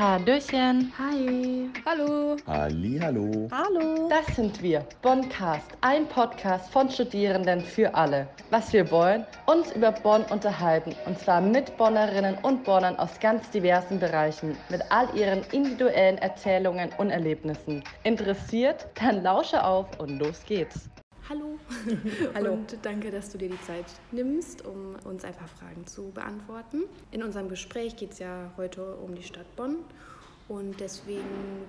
Hallöchen. 0.00 0.90
Hi. 0.98 1.68
Hallo. 1.84 2.34
Hallo. 2.46 3.48
Hallo. 3.52 4.08
Das 4.08 4.34
sind 4.34 4.62
wir, 4.62 4.82
Bonncast, 5.02 5.66
ein 5.82 6.08
Podcast 6.08 6.72
von 6.72 6.88
Studierenden 6.88 7.60
für 7.60 7.94
alle. 7.94 8.26
Was 8.48 8.72
wir 8.72 8.90
wollen, 8.90 9.26
uns 9.44 9.72
über 9.72 9.92
Bonn 9.92 10.22
unterhalten 10.30 10.96
und 11.04 11.18
zwar 11.18 11.42
mit 11.42 11.76
Bonnerinnen 11.76 12.38
und 12.40 12.64
Bonnern 12.64 12.96
aus 12.96 13.20
ganz 13.20 13.50
diversen 13.50 14.00
Bereichen, 14.00 14.56
mit 14.70 14.80
all 14.88 15.14
ihren 15.14 15.42
individuellen 15.52 16.16
Erzählungen 16.16 16.88
und 16.96 17.10
Erlebnissen. 17.10 17.84
Interessiert? 18.02 18.86
Dann 18.94 19.22
lausche 19.22 19.62
auf 19.62 19.86
und 20.00 20.18
los 20.18 20.42
geht's. 20.46 20.88
Hallo. 21.30 21.60
Hallo. 22.34 22.54
Und 22.54 22.76
danke, 22.82 23.12
dass 23.12 23.30
du 23.30 23.38
dir 23.38 23.50
die 23.50 23.62
Zeit 23.62 23.84
nimmst, 24.10 24.66
um 24.66 24.96
uns 25.04 25.24
ein 25.24 25.32
paar 25.32 25.46
Fragen 25.46 25.86
zu 25.86 26.10
beantworten. 26.10 26.82
In 27.12 27.22
unserem 27.22 27.48
Gespräch 27.48 27.94
geht 27.94 28.10
es 28.10 28.18
ja 28.18 28.50
heute 28.56 28.96
um 28.96 29.14
die 29.14 29.22
Stadt 29.22 29.46
Bonn. 29.54 29.76
Und 30.48 30.80
deswegen 30.80 31.22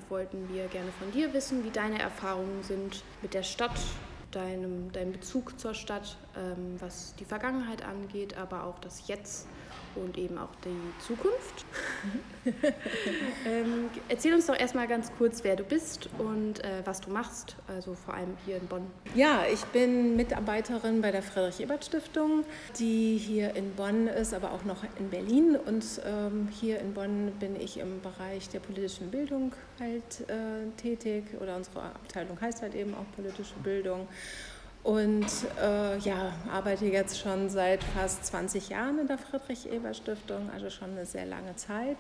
wollten 0.09 0.49
wir 0.52 0.66
gerne 0.66 0.91
von 0.93 1.11
dir 1.11 1.31
wissen, 1.35 1.63
wie 1.63 1.69
deine 1.69 1.99
Erfahrungen 1.99 2.63
sind 2.63 3.03
mit 3.21 3.35
der 3.35 3.43
Stadt, 3.43 3.79
deinem, 4.31 4.91
deinem 4.93 5.11
Bezug 5.11 5.59
zur 5.59 5.75
Stadt, 5.75 6.17
ähm, 6.38 6.76
was 6.80 7.16
die 7.16 7.26
Vergangenheit 7.26 7.84
angeht, 7.84 8.38
aber 8.38 8.66
auch 8.66 8.80
das 8.80 9.08
Jetzt 9.08 9.48
und 9.95 10.17
eben 10.17 10.38
auch 10.38 10.55
die 10.63 11.03
Zukunft. 11.05 11.66
ähm, 13.45 13.89
erzähl 14.09 14.34
uns 14.34 14.48
doch 14.48 14.58
erstmal 14.58 14.88
ganz 14.88 15.12
kurz, 15.17 15.44
wer 15.44 15.55
du 15.55 15.63
bist 15.63 16.09
und 16.17 16.63
äh, 16.63 16.81
was 16.86 17.02
du 17.02 17.09
machst, 17.09 17.55
also 17.67 17.94
vor 17.94 18.13
allem 18.13 18.38
hier 18.45 18.58
in 18.58 18.67
Bonn. 18.67 18.88
Ja, 19.16 19.44
ich 19.52 19.63
bin 19.66 20.16
Mitarbeiterin 20.16 21.02
bei 21.02 21.12
der 21.12 21.22
Friedrich-Ebert-Stiftung, 21.22 22.45
die 22.80 23.17
hier 23.17 23.55
in 23.55 23.75
Bonn 23.75 24.08
ist, 24.08 24.34
aber 24.34 24.52
auch 24.53 24.63
noch 24.63 24.84
in 25.00 25.09
Berlin. 25.09 25.58
Und 25.58 25.86
ähm, 26.05 26.48
hier 26.52 26.80
in 26.80 26.94
Bonn 26.94 27.31
bin 27.39 27.59
ich 27.59 27.77
im 27.77 28.02
Bereich 28.02 28.50
der 28.50 28.59
politischen 28.59 29.11
Bildung 29.11 29.53
halt 29.80 30.30
äh, 30.30 30.70
tätig 30.77 31.25
oder 31.39 31.55
unsere 31.55 31.81
Abteilung 31.81 32.39
heißt 32.39 32.61
halt 32.61 32.75
eben 32.75 32.94
auch 32.94 33.05
politische 33.16 33.55
Bildung. 33.64 34.08
Und 34.83 35.27
äh, 35.61 35.97
ja, 35.99 36.33
arbeite 36.51 36.85
jetzt 36.85 37.19
schon 37.19 37.49
seit 37.49 37.83
fast 37.83 38.25
20 38.25 38.69
Jahren 38.69 38.99
in 38.99 39.07
der 39.07 39.19
Friedrich-Ebert-Stiftung, 39.19 40.49
also 40.53 40.69
schon 40.71 40.91
eine 40.91 41.05
sehr 41.05 41.25
lange 41.25 41.55
Zeit. 41.55 41.97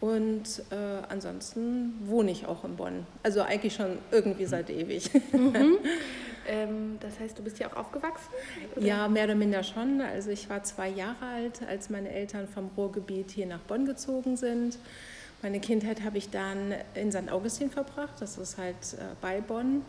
Und 0.00 0.62
äh, 0.70 1.02
ansonsten 1.08 1.94
wohne 2.04 2.30
ich 2.30 2.46
auch 2.46 2.64
in 2.64 2.76
Bonn. 2.76 3.06
Also 3.22 3.42
eigentlich 3.42 3.74
schon 3.74 3.98
irgendwie 4.10 4.46
seit 4.46 4.70
ewig. 4.70 5.10
Mhm. 5.32 5.78
ähm, 6.48 6.98
das 7.00 7.20
heißt, 7.20 7.38
du 7.38 7.42
bist 7.42 7.58
hier 7.58 7.68
auch 7.68 7.76
aufgewachsen? 7.76 8.28
Oder? 8.76 8.86
Ja, 8.86 9.08
mehr 9.08 9.24
oder 9.24 9.34
minder 9.34 9.62
schon. 9.62 10.00
Also 10.00 10.30
ich 10.30 10.48
war 10.50 10.62
zwei 10.62 10.88
Jahre 10.88 11.24
alt, 11.34 11.60
als 11.68 11.90
meine 11.90 12.10
Eltern 12.10 12.48
vom 12.48 12.70
Ruhrgebiet 12.76 13.30
hier 13.30 13.46
nach 13.46 13.60
Bonn 13.60 13.86
gezogen 13.86 14.36
sind. 14.36 14.78
Meine 15.42 15.60
Kindheit 15.60 16.02
habe 16.02 16.18
ich 16.18 16.30
dann 16.30 16.74
in 16.94 17.12
St. 17.12 17.30
Augustin 17.30 17.70
verbracht, 17.70 18.14
das 18.20 18.36
ist 18.36 18.58
halt 18.58 18.74
äh, 18.94 19.14
bei 19.22 19.40
Bonn. 19.40 19.82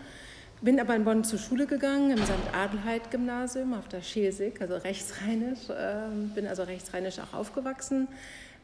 Bin 0.64 0.80
aber 0.80 0.95
in 0.95 1.04
Bonn 1.04 1.23
zur 1.23 1.40
Schule 1.40 1.66
gegangen, 1.66 2.12
im 2.12 2.23
St. 2.23 2.34
Adelheid-Gymnasium 2.54 3.73
auf 3.73 3.88
der 3.88 4.04
Schelsig, 4.04 4.62
also 4.62 4.76
rechtsrheinisch. 4.76 5.59
Ähm, 5.76 6.30
bin 6.36 6.45
also 6.45 6.62
rechtsrheinisch 6.62 7.17
auch 7.17 7.34
aufgewachsen. 7.34 8.08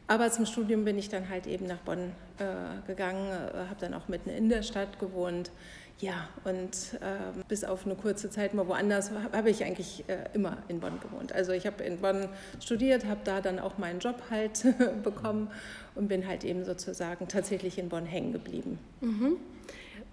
Aber 0.06 0.30
zum 0.30 0.46
Studium 0.46 0.84
bin 0.84 0.96
ich 0.96 1.08
dann 1.08 1.28
halt 1.28 1.48
eben 1.48 1.66
nach 1.66 1.78
Bonn 1.78 2.12
äh, 2.38 2.86
gegangen, 2.86 3.28
äh, 3.30 3.68
habe 3.68 3.80
dann 3.80 3.94
auch 3.94 4.06
mitten 4.06 4.30
in 4.30 4.48
der 4.48 4.62
Stadt 4.62 5.00
gewohnt. 5.00 5.50
Ja, 5.98 6.28
und 6.44 7.00
äh, 7.00 7.42
bis 7.48 7.64
auf 7.64 7.84
eine 7.84 7.96
kurze 7.96 8.30
Zeit 8.30 8.54
mal 8.54 8.68
woanders 8.68 9.10
habe 9.32 9.50
ich 9.50 9.64
eigentlich 9.64 10.04
äh, 10.06 10.18
immer 10.34 10.58
in 10.68 10.78
Bonn 10.78 11.00
gewohnt. 11.00 11.32
Also 11.32 11.50
ich 11.50 11.66
habe 11.66 11.82
in 11.82 11.98
Bonn 11.98 12.28
studiert, 12.60 13.06
habe 13.06 13.20
da 13.24 13.40
dann 13.40 13.58
auch 13.58 13.76
meinen 13.76 13.98
Job 13.98 14.22
halt 14.30 14.64
bekommen 15.02 15.50
und 15.96 16.06
bin 16.06 16.28
halt 16.28 16.44
eben 16.44 16.64
sozusagen 16.64 17.26
tatsächlich 17.26 17.76
in 17.76 17.88
Bonn 17.88 18.06
hängen 18.06 18.32
geblieben. 18.32 18.78
Mhm. 19.00 19.36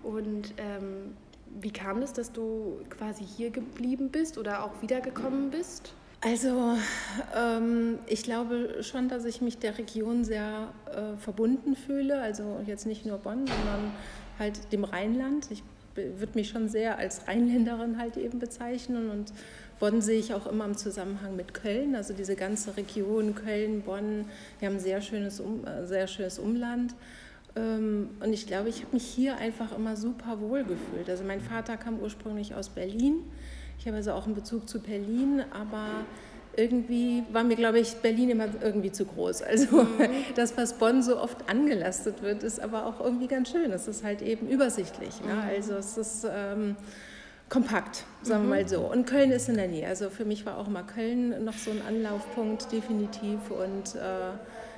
Und 0.02 0.54
ähm, 0.58 1.16
wie 1.62 1.72
kam 1.72 2.02
es, 2.02 2.14
dass 2.14 2.32
du 2.32 2.80
quasi 2.90 3.24
hier 3.24 3.50
geblieben 3.50 4.10
bist 4.10 4.38
oder 4.38 4.64
auch 4.64 4.82
wiedergekommen 4.82 5.52
bist? 5.52 5.94
Also 6.22 6.76
ähm, 7.38 8.00
ich 8.08 8.24
glaube 8.24 8.82
schon, 8.82 9.10
dass 9.10 9.26
ich 9.26 9.42
mich 9.42 9.60
der 9.60 9.78
Region 9.78 10.24
sehr 10.24 10.74
äh, 10.92 11.18
verbunden 11.18 11.76
fühle. 11.76 12.20
Also 12.20 12.62
jetzt 12.66 12.86
nicht 12.86 13.06
nur 13.06 13.20
Bonn, 13.20 13.46
sondern 13.46 13.92
halt 14.40 14.72
dem 14.74 14.84
Rheinland. 14.84 15.52
Ich 15.52 15.64
würde 15.96 16.34
mich 16.36 16.50
schon 16.50 16.68
sehr 16.68 16.98
als 16.98 17.28
Rheinländerin 17.28 17.98
halt 17.98 18.18
eben 18.18 18.40
bezeichnen 18.40 19.10
und 19.10 19.32
Bonn 19.80 20.02
sehe 20.02 20.20
ich 20.20 20.34
auch 20.34 20.48
immer 20.48 20.66
im 20.66 20.76
Zusammenhang 20.76 21.36
mit 21.36 21.54
Köln. 21.54 21.96
Also 21.96 22.14
diese 22.14 22.36
ganze 22.36 22.76
Region 22.76 23.36
Köln, 23.36 23.82
Bonn, 23.82 24.26
wir 24.60 24.68
haben 24.68 24.76
ein 24.76 24.82
sehr 24.82 25.02
schönes, 25.02 25.40
um, 25.40 25.66
äh, 25.66 25.86
sehr 25.86 26.08
schönes 26.08 26.40
Umland. 26.40 26.96
Ähm, 27.56 28.10
und 28.20 28.34
ich 28.34 28.48
glaube, 28.48 28.70
ich 28.70 28.82
habe 28.82 28.94
mich 28.94 29.06
hier 29.06 29.38
einfach 29.38 29.76
immer 29.76 29.96
super 29.96 30.40
wohl 30.40 30.64
gefühlt. 30.64 31.10
Also 31.10 31.24
mein 31.24 31.42
Vater 31.42 31.78
kam 31.78 32.00
ursprünglich 32.00 32.56
aus 32.56 32.70
Berlin. 32.70 33.24
Ich 33.80 33.88
habe 33.88 33.98
also 33.98 34.14
auch 34.14 34.26
einen 34.26 34.36
Bezug 34.36 34.68
zu 34.68 34.80
Berlin, 34.82 35.44
aber 35.52 36.06
irgendwie 36.58 37.24
war 37.32 37.44
mir, 37.44 37.56
glaube 37.56 37.80
ich, 37.80 37.96
Berlin 37.96 38.30
immer 38.30 38.48
irgendwie 38.62 38.92
zu 38.92 39.06
groß. 39.06 39.42
Also 39.42 39.84
mhm. 39.84 40.10
das, 40.36 40.58
was 40.58 40.74
Bonn 40.74 41.04
so 41.04 41.20
oft 41.20 41.50
angelastet 41.50 42.22
wird, 42.22 42.44
ist 42.44 42.60
aber 42.60 42.86
auch 42.86 43.00
irgendwie 43.00 43.28
ganz 43.28 43.52
schön. 43.52 43.72
Es 43.72 43.88
ist 43.88 44.04
halt 44.04 44.22
eben 44.22 44.48
übersichtlich. 44.48 45.22
Ne? 45.22 45.34
Mhm. 45.34 45.42
Also 45.42 45.76
es 45.76 45.98
ist 45.98 46.28
ähm, 46.30 46.76
kompakt, 47.50 48.06
sagen 48.22 48.44
wir 48.44 48.46
mhm. 48.46 48.50
mal 48.50 48.68
so. 48.68 48.82
Und 48.82 49.06
Köln 49.06 49.32
ist 49.32 49.50
in 49.50 49.56
der 49.56 49.68
Nähe. 49.68 49.88
Also 49.88 50.10
für 50.10 50.26
mich 50.26 50.46
war 50.46 50.58
auch 50.58 50.68
mal 50.68 50.84
Köln 50.84 51.44
noch 51.44 51.58
so 51.58 51.72
ein 51.72 51.82
Anlaufpunkt, 51.88 52.72
definitiv. 52.72 53.40
Und 53.52 53.96
äh, 53.96 54.32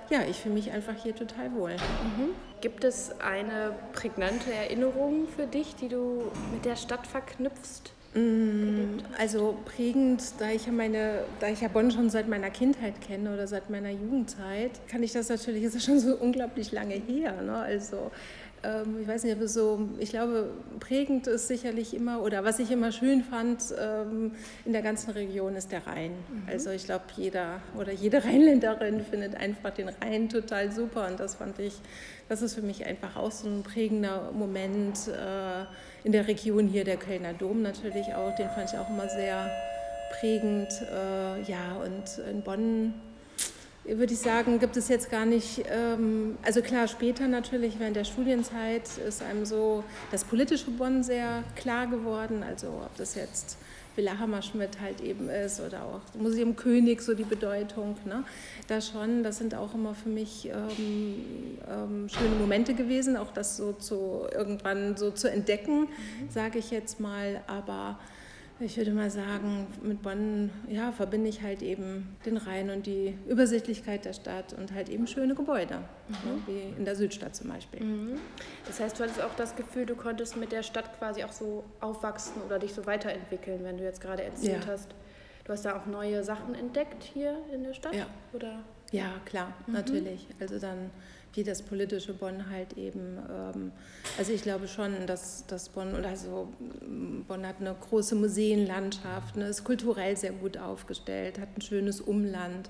ja, 0.10 0.24
ich 0.24 0.38
fühle 0.38 0.56
mich 0.56 0.72
einfach 0.72 0.96
hier 0.96 1.16
total 1.16 1.54
wohl. 1.54 1.72
Mhm. 1.74 2.36
Gibt 2.62 2.84
es 2.84 3.20
eine 3.20 3.76
prägnante 3.94 4.52
Erinnerung 4.54 5.28
für 5.28 5.46
dich, 5.46 5.76
die 5.76 5.90
du 5.90 6.32
mit 6.54 6.66
der 6.66 6.76
Stadt 6.76 7.06
verknüpfst? 7.06 7.94
Mm, 8.18 8.98
also 9.20 9.58
prägend, 9.66 10.24
da 10.40 10.50
ich 10.50 10.66
ja 10.66 10.72
meine, 10.72 11.20
da 11.40 11.50
ich 11.50 11.62
ja 11.62 11.68
Bonn 11.68 11.92
schon 11.92 12.10
seit 12.10 12.28
meiner 12.28 12.50
Kindheit 12.50 13.00
kenne 13.00 13.32
oder 13.32 13.48
seit 13.48 13.70
meiner 13.70 13.92
Jugendzeit, 13.92 14.72
kann 14.88 15.04
ich 15.04 15.14
das 15.14 15.30
natürlich, 15.30 15.64
ist 15.64 15.76
ja 15.76 15.80
schon 15.80 16.00
so 16.00 16.16
unglaublich 16.16 16.72
lange 16.72 16.96
her. 16.96 17.40
Ne? 17.44 17.56
Also 17.56 18.10
ähm, 18.64 18.98
ich 19.02 19.08
weiß 19.08 19.24
nicht, 19.24 19.36
aber 19.36 19.48
so, 19.48 19.88
ich 20.00 20.10
glaube, 20.10 20.50
prägend 20.80 21.28
ist 21.28 21.48
sicherlich 21.48 21.94
immer, 21.94 22.24
oder 22.24 22.44
was 22.44 22.58
ich 22.58 22.72
immer 22.72 22.92
schön 22.92 23.24
fand 23.24 23.64
ähm, 23.80 24.32
in 24.66 24.74
der 24.74 24.82
ganzen 24.82 25.12
Region 25.12 25.56
ist 25.56 25.72
der 25.72 25.86
Rhein. 25.86 26.12
Mhm. 26.12 26.44
Also 26.48 26.72
ich 26.72 26.86
glaube, 26.86 27.06
jeder 27.16 27.62
oder 27.78 27.92
jede 27.92 28.24
Rheinländerin 28.24 29.02
findet 29.06 29.36
einfach 29.36 29.72
den 29.72 29.90
Rhein 29.90 30.30
total 30.30 30.72
super 30.72 31.08
und 31.08 31.20
das 31.20 31.36
fand 31.36 31.60
ich, 31.60 31.76
das 32.30 32.42
ist 32.42 32.56
für 32.56 32.64
mich 32.64 32.86
einfach 32.86 33.16
auch 33.16 33.32
so 33.32 33.48
ein 33.48 33.62
prägender 33.62 34.32
Moment 34.32 35.08
äh, 35.08 35.66
in 36.08 36.14
der 36.14 36.30
Region 36.30 36.70
hier, 36.70 36.86
der 36.86 36.96
Kölner 36.96 37.34
Dom 37.34 37.62
natürlich 37.62 38.16
auch, 38.16 38.34
den 38.34 38.48
fand 38.52 38.72
ich 38.72 38.80
auch 38.80 38.90
immer 38.90 39.10
sehr 39.10 39.52
prägend. 40.18 40.70
Äh, 40.90 41.42
ja, 41.42 41.76
und 41.84 42.26
in 42.32 42.42
Bonn 42.44 42.94
würde 43.84 44.14
ich 44.14 44.20
sagen, 44.20 44.58
gibt 44.58 44.78
es 44.78 44.88
jetzt 44.88 45.12
gar 45.12 45.26
nicht, 45.26 45.66
ähm, 45.70 46.38
also 46.44 46.62
klar, 46.62 46.88
später 46.88 47.28
natürlich, 47.28 47.78
während 47.78 47.98
der 47.98 48.06
Studienzeit 48.06 48.84
ist 49.06 49.22
einem 49.22 49.46
so 49.46 49.84
das 50.10 50.24
politische 50.24 50.72
Bonn 50.72 51.04
sehr 51.04 51.44
klar 51.58 51.88
geworden, 51.88 52.42
also 52.42 52.68
ob 52.86 52.96
das 52.96 53.16
jetzt 53.16 53.58
Villa 53.98 54.20
Hammerschmidt 54.20 54.80
halt 54.80 55.02
eben 55.02 55.28
ist 55.28 55.60
oder 55.60 55.84
auch 55.84 56.02
Museum 56.22 56.56
König, 56.56 57.02
so 57.02 57.16
die 57.16 57.24
Bedeutung, 57.24 57.98
ne? 58.06 58.24
da 58.68 58.80
schon, 58.80 59.24
das 59.24 59.40
sind 59.40 59.56
auch 59.56 59.74
immer 59.74 59.96
für 59.96 60.10
mich 60.10 60.48
ähm, 60.48 61.58
ähm, 61.68 62.08
schöne 62.08 62.36
Momente 62.40 62.76
gewesen, 62.76 63.18
auch 63.18 63.32
das 63.34 63.58
so 63.58 63.74
zu, 63.74 64.28
irgendwann 64.32 64.96
so 64.96 65.12
zu 65.12 65.30
entdecken, 65.30 65.82
mhm. 65.82 66.30
sage 66.30 66.60
ich 66.60 66.70
jetzt 66.70 67.00
mal, 67.00 67.42
aber 67.48 68.00
ich 68.60 68.78
würde 68.78 68.92
mal 68.92 69.10
sagen, 69.10 69.68
mit 69.84 70.02
Bonn 70.02 70.50
ja, 70.68 70.92
verbinde 70.92 71.30
ich 71.30 71.42
halt 71.44 71.62
eben 71.62 72.16
den 72.26 72.38
Rhein 72.38 72.70
und 72.70 72.86
die 72.88 73.18
Übersichtlichkeit 73.28 74.06
der 74.06 74.14
Stadt 74.14 74.54
und 74.54 74.74
halt 74.74 74.90
eben 74.90 75.06
schöne 75.06 75.36
Gebäude, 75.36 75.78
mhm. 76.08 76.14
ne, 76.14 76.42
wie 76.48 76.78
in 76.78 76.86
der 76.86 76.96
Südstadt 76.96 77.36
zum 77.36 77.50
Beispiel. 77.50 77.84
Mhm. 77.84 78.20
Das 78.66 78.80
heißt, 78.80 79.00
du 79.00 79.04
hattest 79.04 79.22
auch 79.22 79.36
das 79.36 79.56
Gefühl, 79.56 79.86
du 79.86 79.96
konntest 79.96 80.38
mit 80.38 80.52
der 80.52 80.64
Stadt 80.64 80.98
quasi 80.98 81.24
auch 81.24 81.32
so 81.32 81.64
aufwachsen 81.82 82.42
oder 82.46 82.58
dich 82.58 82.74
so 82.74 82.86
weiterentwickeln, 82.86 83.64
wenn 83.64 83.78
du 83.78 83.84
jetzt 83.84 84.02
gerade 84.02 84.24
erzählt 84.24 84.66
ja. 84.66 84.72
hast. 84.72 84.90
Du 85.44 85.54
hast 85.54 85.64
da 85.64 85.80
auch 85.80 85.86
neue 85.86 86.24
Sachen 86.24 86.56
entdeckt 86.56 87.04
hier 87.04 87.38
in 87.54 87.64
der 87.64 87.74
Stadt? 87.74 87.96
Ja, 87.96 88.08
oder? 88.34 88.64
ja 88.92 89.12
klar, 89.26 89.54
mhm. 89.66 89.74
natürlich. 89.74 90.28
Also 90.40 90.60
dann 90.60 90.90
wie 91.38 91.44
das 91.44 91.62
politische 91.62 92.14
Bonn 92.14 92.50
halt 92.50 92.74
eben, 92.78 93.20
ähm, 93.30 93.72
also 94.18 94.34
ich 94.34 94.42
glaube 94.42 94.68
schon, 94.68 95.06
dass, 95.06 95.46
dass 95.46 95.70
Bonn, 95.70 96.04
also 96.04 96.50
Bonn 97.28 97.48
hat 97.48 97.62
eine 97.62 97.76
große 97.80 98.16
Museenlandschaft, 98.16 99.38
ne, 99.38 99.46
ist 99.46 99.64
kulturell 99.64 100.18
sehr 100.18 100.32
gut 100.32 100.58
aufgestellt, 100.58 101.40
hat 101.40 101.50
ein 101.56 101.62
schönes 101.62 102.02
Umland. 102.02 102.70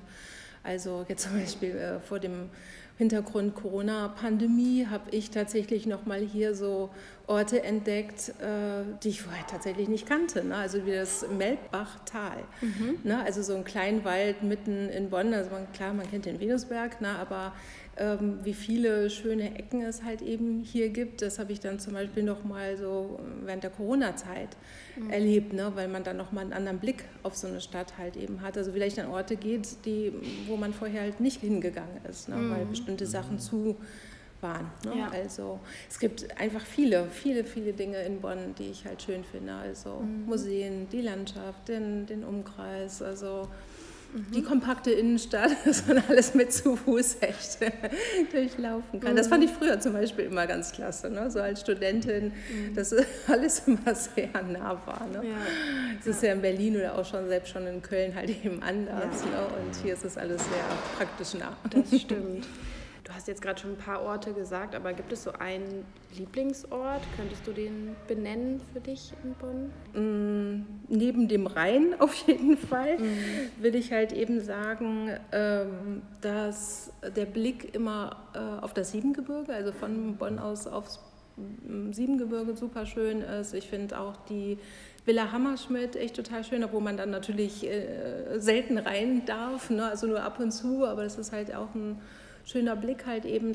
Also 0.64 1.06
jetzt 1.08 1.24
zum 1.24 1.40
Beispiel 1.40 1.78
äh, 1.78 2.00
vor 2.02 2.20
dem 2.20 2.50
Hintergrund 2.98 3.56
Corona-Pandemie 3.56 4.88
habe 4.90 5.12
ich 5.12 5.30
tatsächlich 5.30 5.86
nochmal 5.86 6.20
hier 6.20 6.56
so 6.56 6.90
Orte 7.28 7.64
entdeckt, 7.64 8.34
äh, 8.42 8.84
die 9.04 9.10
ich 9.10 9.22
vorher 9.22 9.46
tatsächlich 9.46 9.88
nicht 9.88 10.08
kannte. 10.08 10.44
Ne? 10.44 10.56
Also 10.56 10.86
wie 10.86 10.92
das 10.92 11.26
Melbachtal. 11.30 12.44
Mhm. 12.62 12.98
Ne? 13.04 13.24
Also 13.24 13.44
so 13.44 13.56
ein 13.56 13.64
Kleinwald 13.64 14.42
mitten 14.42 14.90
in 14.90 15.12
Bonn. 15.12 15.34
Also 15.34 15.52
man, 15.52 15.72
klar, 15.74 15.94
man 15.94 16.10
kennt 16.10 16.26
den 16.26 16.40
Venusberg, 16.40 17.00
ne? 17.00 17.10
aber 17.20 17.54
ähm, 17.98 18.40
wie 18.44 18.54
viele 18.54 19.10
schöne 19.10 19.58
Ecken 19.58 19.82
es 19.82 20.04
halt 20.04 20.22
eben 20.22 20.62
hier 20.62 20.90
gibt. 20.90 21.22
Das 21.22 21.40
habe 21.40 21.52
ich 21.52 21.60
dann 21.60 21.80
zum 21.80 21.94
Beispiel 21.94 22.24
noch 22.24 22.44
mal 22.44 22.78
so 22.78 23.20
während 23.44 23.64
der 23.64 23.72
Corona-Zeit 23.72 24.50
mhm. 24.96 25.10
erlebt, 25.10 25.54
ne? 25.54 25.72
weil 25.76 25.88
man 25.88 26.04
dann 26.04 26.18
noch 26.18 26.32
mal 26.32 26.42
einen 26.42 26.54
anderen 26.54 26.80
Blick 26.80 27.06
auf 27.24 27.36
so 27.36 27.48
eine 27.48 27.62
Stadt 27.62 27.98
halt 27.98 28.16
eben 28.16 28.42
hat. 28.42 28.58
Also 28.58 28.72
vielleicht 28.72 29.00
an 29.00 29.10
Orte 29.10 29.36
geht, 29.36 29.86
die, 29.86 30.14
wo 30.48 30.58
man 30.58 30.74
vorher 30.74 31.02
halt 31.02 31.20
nicht 31.20 31.42
hingegangen 31.42 32.04
ist, 32.10 32.30
ne? 32.30 32.36
Mhm. 32.36 32.52
weil 32.52 32.66
bestimmte 32.66 33.06
Sachen 33.06 33.40
zu 33.40 33.76
waren. 34.42 34.72
Ne? 34.86 35.00
Ja. 35.00 35.10
Also 35.10 35.60
es 35.90 36.00
gibt 36.00 36.40
einfach 36.40 36.66
viele, 36.66 37.08
viele, 37.10 37.44
viele 37.44 37.74
Dinge 37.74 38.02
in 38.04 38.22
Bonn, 38.22 38.56
die 38.58 38.70
ich 38.72 38.86
halt 38.86 39.02
schön 39.02 39.24
finde. 39.24 39.54
Also 39.54 40.02
mhm. 40.02 40.26
Museen, 40.26 40.88
die 40.92 41.02
Landschaft, 41.02 41.68
den, 41.68 42.06
den 42.06 42.24
Umkreis, 42.24 43.02
also 43.02 43.48
mhm. 44.14 44.32
die 44.32 44.42
kompakte 44.42 44.92
Innenstadt, 44.92 45.52
dass 45.66 45.86
man 45.88 46.02
alles 46.08 46.34
mit 46.34 46.54
zu 46.54 46.76
Fuß 46.76 47.18
echt 47.22 47.60
durchlaufen 48.32 49.00
kann. 49.00 49.14
Mhm. 49.14 49.18
Das 49.18 49.28
fand 49.28 49.44
ich 49.44 49.52
früher 49.52 49.80
zum 49.80 49.94
Beispiel 49.94 50.26
immer 50.26 50.48
ganz 50.48 50.72
klasse, 50.72 51.10
ne? 51.10 51.30
so 51.32 51.40
als 51.40 51.62
Studentin, 51.62 52.32
mhm. 52.52 52.76
dass 52.76 52.94
alles 53.28 53.64
immer 53.68 53.96
sehr 53.96 54.30
nah 54.44 54.82
war. 54.86 55.08
Ne? 55.08 55.30
Ja. 55.30 55.38
Es 56.00 56.08
ist 56.08 56.24
ja 56.24 56.34
in 56.34 56.42
Berlin 56.42 56.76
oder 56.78 56.98
auch 56.98 57.06
schon 57.06 57.28
selbst 57.28 57.52
schon 57.52 57.68
in 57.68 57.82
Köln 57.82 58.16
halt 58.16 58.30
eben 58.30 58.62
anders. 58.62 59.24
Ja. 59.24 59.42
Ne? 59.42 59.48
Und 59.48 59.76
hier 59.84 59.94
ist 59.94 60.06
es 60.06 60.18
alles 60.18 60.44
sehr 60.44 60.64
praktisch 60.98 61.34
nah. 61.40 61.56
Das 61.70 62.02
stimmt. 62.02 62.46
Du 63.08 63.14
hast 63.14 63.26
jetzt 63.30 63.42
gerade 63.42 63.58
schon 63.58 63.72
ein 63.72 63.78
paar 63.78 64.02
Orte 64.02 64.34
gesagt, 64.34 64.76
aber 64.76 64.92
gibt 64.92 65.14
es 65.14 65.24
so 65.24 65.32
einen 65.32 65.86
Lieblingsort? 66.18 67.02
Könntest 67.16 67.48
du 67.48 67.54
den 67.54 67.96
benennen 68.06 68.60
für 68.74 68.82
dich 68.82 69.14
in 69.24 69.34
Bonn? 69.36 69.72
Mm, 69.94 70.66
neben 70.90 71.30
dem 71.30 71.48
Rhein 71.48 71.96
auf 72.00 72.14
jeden 72.28 72.58
Fall 72.58 72.98
mhm. 72.98 73.64
will 73.64 73.76
ich 73.76 73.94
halt 73.94 74.12
eben 74.12 74.42
sagen, 74.42 75.10
ähm, 75.32 76.02
dass 76.20 76.92
der 77.16 77.24
Blick 77.24 77.74
immer 77.74 78.18
äh, 78.34 78.62
auf 78.62 78.74
das 78.74 78.92
Siebengebirge, 78.92 79.54
also 79.54 79.72
von 79.72 80.18
Bonn 80.18 80.38
aus 80.38 80.68
aufs 80.68 81.00
mm, 81.38 81.94
Siebengebirge 81.94 82.58
super 82.58 82.86
schön 82.86 83.22
ist. 83.22 83.54
Ich 83.54 83.70
finde 83.70 84.02
auch 84.02 84.18
die 84.28 84.58
Villa 85.06 85.32
Hammerschmidt 85.32 85.96
echt 85.96 86.18
total 86.18 86.44
schön, 86.44 86.62
obwohl 86.62 86.82
man 86.82 86.98
dann 86.98 87.12
natürlich 87.12 87.66
äh, 87.66 88.38
selten 88.40 88.78
rein 88.78 89.24
darf, 89.26 89.70
ne? 89.70 89.86
also 89.86 90.08
nur 90.08 90.22
ab 90.22 90.42
und 90.42 90.52
zu, 90.52 90.86
aber 90.86 91.04
das 91.04 91.18
ist 91.18 91.32
halt 91.32 91.56
auch 91.56 91.74
ein 91.74 92.02
schöner 92.48 92.76
Blick 92.76 93.06
halt 93.06 93.26
eben 93.26 93.54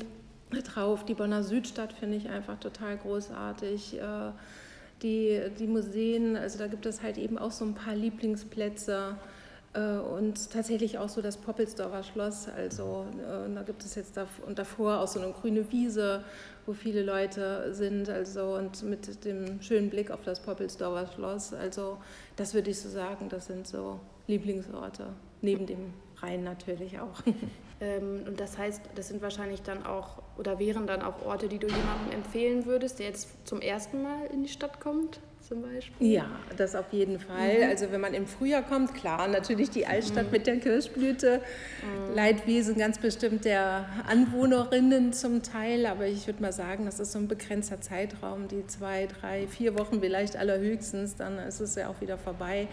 drauf. 0.51 1.03
Die 1.03 1.15
Bonner 1.15 1.43
Südstadt 1.43 1.93
finde 1.93 2.17
ich 2.17 2.29
einfach 2.29 2.59
total 2.59 2.97
großartig. 2.97 3.99
Äh, 3.99 4.31
die, 5.01 5.41
die 5.59 5.67
Museen, 5.67 6.37
also 6.37 6.59
da 6.59 6.67
gibt 6.67 6.85
es 6.85 7.01
halt 7.01 7.17
eben 7.17 7.37
auch 7.37 7.51
so 7.51 7.65
ein 7.65 7.73
paar 7.73 7.95
Lieblingsplätze 7.95 9.17
äh, 9.73 9.97
und 9.97 10.51
tatsächlich 10.51 10.97
auch 10.97 11.09
so 11.09 11.21
das 11.21 11.37
Poppelsdorfer 11.37 12.03
Schloss. 12.03 12.47
Also 12.47 13.05
äh, 13.19 13.53
da 13.53 13.63
gibt 13.63 13.83
es 13.83 13.95
jetzt 13.95 14.17
und 14.45 14.59
davor 14.59 14.99
auch 14.99 15.07
so 15.07 15.19
eine 15.19 15.33
grüne 15.33 15.69
Wiese, 15.71 16.23
wo 16.65 16.73
viele 16.73 17.03
Leute 17.03 17.73
sind. 17.73 18.09
Also 18.09 18.55
und 18.55 18.83
mit 18.83 19.25
dem 19.25 19.61
schönen 19.61 19.89
Blick 19.89 20.11
auf 20.11 20.21
das 20.21 20.39
Poppelsdorfer 20.39 21.11
Schloss. 21.13 21.53
Also 21.53 21.97
das 22.35 22.53
würde 22.53 22.69
ich 22.69 22.79
so 22.79 22.89
sagen, 22.89 23.27
das 23.27 23.47
sind 23.47 23.67
so 23.67 23.99
Lieblingsorte 24.27 25.07
neben 25.41 25.65
dem 25.65 25.93
Rhein 26.21 26.43
natürlich 26.43 26.99
auch. 26.99 27.21
Ähm, 27.83 28.23
und 28.25 28.39
das 28.39 28.57
heißt, 28.57 28.81
das 28.95 29.09
sind 29.09 29.21
wahrscheinlich 29.21 29.61
dann 29.61 29.85
auch 29.85 30.21
oder 30.37 30.57
wären 30.57 30.87
dann 30.87 31.01
auch 31.01 31.21
Orte, 31.25 31.49
die 31.49 31.59
du 31.59 31.67
jemandem 31.67 32.11
empfehlen 32.11 32.65
würdest, 32.65 32.99
der 32.99 33.07
jetzt 33.07 33.45
zum 33.45 33.61
ersten 33.61 34.01
Mal 34.01 34.25
in 34.27 34.43
die 34.43 34.49
Stadt 34.49 34.79
kommt? 34.79 35.19
Zum 35.47 35.61
Beispiel? 35.61 36.07
Ja, 36.07 36.25
das 36.57 36.75
auf 36.75 36.91
jeden 36.91 37.19
Fall. 37.19 37.57
Mhm. 37.57 37.69
Also 37.69 37.91
wenn 37.91 38.01
man 38.01 38.13
im 38.13 38.27
Frühjahr 38.27 38.63
kommt, 38.63 38.93
klar, 38.93 39.27
natürlich 39.27 39.69
die 39.69 39.85
Altstadt 39.85 40.27
mhm. 40.27 40.31
mit 40.31 40.47
der 40.47 40.57
Kirschblüte, 40.57 41.41
mhm. 41.81 42.15
Leidwesen 42.15 42.77
ganz 42.77 42.97
bestimmt 42.97 43.45
der 43.45 43.85
Anwohnerinnen 44.07 45.13
zum 45.13 45.43
Teil, 45.43 45.85
aber 45.85 46.07
ich 46.07 46.27
würde 46.27 46.41
mal 46.41 46.53
sagen, 46.53 46.85
das 46.85 46.99
ist 46.99 47.11
so 47.11 47.19
ein 47.19 47.27
begrenzter 47.27 47.81
Zeitraum, 47.81 48.47
die 48.47 48.65
zwei, 48.67 49.07
drei, 49.07 49.47
vier 49.47 49.77
Wochen 49.77 49.99
vielleicht 49.99 50.37
allerhöchstens, 50.37 51.15
dann 51.15 51.37
ist 51.39 51.59
es 51.59 51.75
ja 51.75 51.89
auch 51.89 51.99
wieder 52.01 52.17
vorbei. 52.17 52.67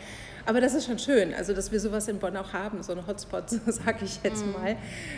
Aber 0.47 0.61
das 0.61 0.75
ist 0.75 0.87
schon 0.87 0.99
schön, 0.99 1.35
also 1.35 1.53
dass 1.53 1.73
wir 1.73 1.81
sowas 1.81 2.09
in 2.09 2.19
Bonn 2.19 2.37
auch 2.37 2.53
haben, 2.53 2.83
so 2.83 2.93
ein 2.93 3.07
Hotspot, 3.07 3.51
sage 3.67 4.05
ich 4.05 4.21
jetzt 4.23 4.47
mhm. 4.47 4.53
mal, 4.53 4.77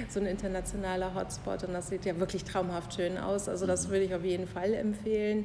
so 0.08 0.20
ein 0.20 0.26
internationaler 0.26 1.14
Hotspot 1.14 1.64
und 1.64 1.74
das 1.74 1.88
sieht 1.88 2.04
ja 2.06 2.18
wirklich 2.18 2.44
traumhaft 2.44 2.94
schön 2.94 3.18
aus. 3.18 3.48
Also 3.48 3.66
das 3.66 3.88
würde 3.90 4.04
ich 4.04 4.14
auf 4.14 4.24
jeden 4.24 4.46
Fall 4.46 4.74
empfehlen. 4.74 5.44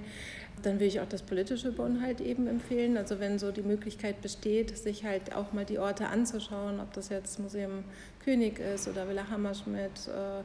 Dann 0.63 0.79
will 0.79 0.87
ich 0.87 0.99
auch 0.99 1.07
das 1.07 1.21
politische 1.21 1.71
Bonn 1.71 2.01
halt 2.01 2.19
eben 2.19 2.47
empfehlen. 2.47 2.97
Also 2.97 3.19
wenn 3.19 3.39
so 3.39 3.51
die 3.51 3.61
Möglichkeit 3.61 4.21
besteht, 4.21 4.77
sich 4.77 5.05
halt 5.05 5.35
auch 5.35 5.53
mal 5.53 5.65
die 5.65 5.79
Orte 5.79 6.07
anzuschauen, 6.07 6.79
ob 6.79 6.93
das 6.93 7.09
jetzt 7.09 7.39
Museum 7.39 7.83
König 8.23 8.59
ist 8.59 8.87
oder 8.87 9.07
Villa 9.07 9.29
Hammerschmidt. 9.29 9.91
Äh, 10.07 10.39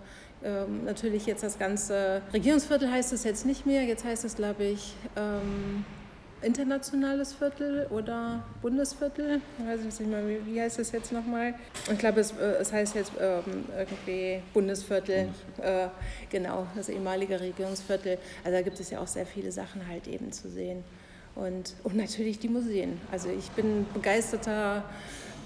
äh, 0.46 0.66
natürlich 0.84 1.26
jetzt 1.26 1.42
das 1.42 1.58
ganze 1.58 2.22
Regierungsviertel 2.32 2.90
heißt 2.90 3.12
es 3.12 3.24
jetzt 3.24 3.46
nicht 3.46 3.66
mehr. 3.66 3.84
Jetzt 3.84 4.04
heißt 4.04 4.24
es, 4.24 4.36
glaube 4.36 4.64
ich, 4.64 4.94
ähm, 5.16 5.84
internationales 6.42 7.32
Viertel 7.32 7.86
oder 7.90 8.44
Bundesviertel. 8.60 9.40
Ich 9.58 9.66
weiß 9.66 9.84
nicht 9.84 10.10
mehr, 10.10 10.22
wie, 10.46 10.60
heißt 10.60 10.78
das 10.78 10.92
jetzt 10.92 11.12
nochmal? 11.12 11.54
Ich 11.90 11.98
glaube, 11.98 12.20
es, 12.20 12.32
äh, 12.32 12.56
es 12.60 12.72
heißt 12.72 12.94
jetzt 12.94 13.12
ähm, 13.20 13.64
irgendwie 13.76 14.42
Bundesviertel, 14.52 15.28
äh, 15.60 15.88
genau, 16.30 16.66
das 16.74 16.88
ehemalige 16.88 17.40
Regierungsviertel. 17.40 18.18
Also 18.44 18.56
da 18.56 18.62
gibt 18.62 18.80
es 18.80 18.90
ja 18.90 19.00
auch 19.00 19.06
sehr 19.06 19.26
viele 19.26 19.52
Sachen 19.52 19.86
halt 19.88 20.06
eben 20.08 20.32
zu 20.32 20.48
sehen. 20.48 20.84
Und, 21.34 21.74
und 21.82 21.96
natürlich 21.96 22.38
die 22.38 22.48
Museen. 22.48 23.00
Also 23.10 23.28
ich 23.30 23.50
bin 23.52 23.86
begeisterter 23.94 24.84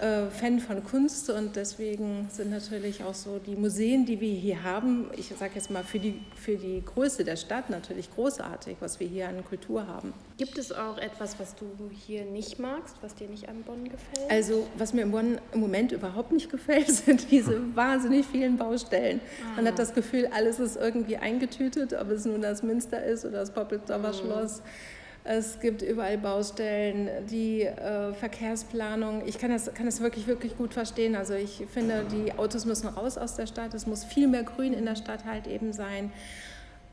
äh, 0.01 0.31
Fan 0.31 0.61
von 0.61 0.85
Kunst 0.85 1.31
und 1.31 1.57
deswegen 1.57 2.29
sind 2.31 2.51
natürlich 2.51 3.03
auch 3.05 3.15
so 3.15 3.39
die 3.39 3.57
Museen, 3.57 4.05
die 4.05 4.21
wir 4.21 4.33
hier 4.33 4.63
haben, 4.63 5.07
ich 5.17 5.33
sage 5.39 5.53
jetzt 5.55 5.71
mal 5.71 5.83
für 5.83 5.99
die, 5.99 6.21
für 6.35 6.57
die 6.57 6.83
Größe 6.85 7.25
der 7.25 7.37
Stadt 7.37 7.71
natürlich 7.71 8.13
großartig, 8.15 8.77
was 8.81 9.01
wir 9.01 9.07
hier 9.07 9.29
an 9.29 9.45
Kultur 9.45 9.87
haben. 9.87 10.13
Gibt 10.39 10.59
es 10.59 10.71
auch 10.71 10.99
etwas, 10.99 11.39
was 11.39 11.55
du 11.55 11.67
hier 11.91 12.25
nicht 12.25 12.59
magst, 12.59 12.97
was 13.01 13.15
dir 13.15 13.29
nicht 13.29 13.49
an 13.49 13.63
Bonn 13.63 13.85
gefällt? 13.85 14.31
Also 14.31 14.67
was 14.77 14.93
mir 14.93 15.03
in 15.03 15.11
Bonn 15.11 15.39
im 15.53 15.61
Moment 15.61 15.93
überhaupt 15.93 16.33
nicht 16.33 16.51
gefällt, 16.51 16.91
sind 16.91 17.31
diese 17.31 17.75
wahnsinnig 17.75 18.27
vielen 18.27 18.59
Baustellen. 18.59 19.21
Ah. 19.43 19.57
Man 19.57 19.67
hat 19.67 19.79
das 19.79 19.95
Gefühl, 19.95 20.29
alles 20.33 20.61
ist 20.61 20.77
irgendwie 20.77 21.17
eingetütet, 21.17 21.95
ob 21.95 22.11
es 22.11 22.27
nun 22.27 22.43
das 22.43 22.63
Münster 22.63 23.03
ist 23.03 23.25
oder 23.25 23.39
das 23.39 23.51
Poppelsdorfer 23.53 24.13
mhm. 24.13 24.15
Schloss. 24.15 24.63
Es 25.29 25.59
gibt 25.59 25.83
überall 25.83 26.19
Baustellen, 26.19 27.27
die 27.29 27.63
äh, 27.63 28.13
Verkehrsplanung. 28.15 29.23
Ich 29.27 29.39
kann 29.39 29.51
das, 29.51 29.73
kann 29.75 29.87
das 29.87 30.01
wirklich, 30.01 30.29
wirklich 30.29 30.57
gut 30.57 30.73
verstehen. 30.73 31.17
Also 31.17 31.35
ich 31.35 31.65
finde, 31.73 32.05
die 32.13 32.33
Autos 32.39 32.65
müssen 32.65 32.87
raus 32.87 33.19
aus 33.19 33.35
der 33.35 33.49
Stadt. 33.49 33.75
Es 33.75 33.87
muss 33.87 34.05
viel 34.05 34.29
mehr 34.29 34.45
Grün 34.45 34.73
in 34.73 34.85
der 34.85 34.95
Stadt 34.95 35.25
halt 35.25 35.49
eben 35.49 35.73
sein. 35.73 36.13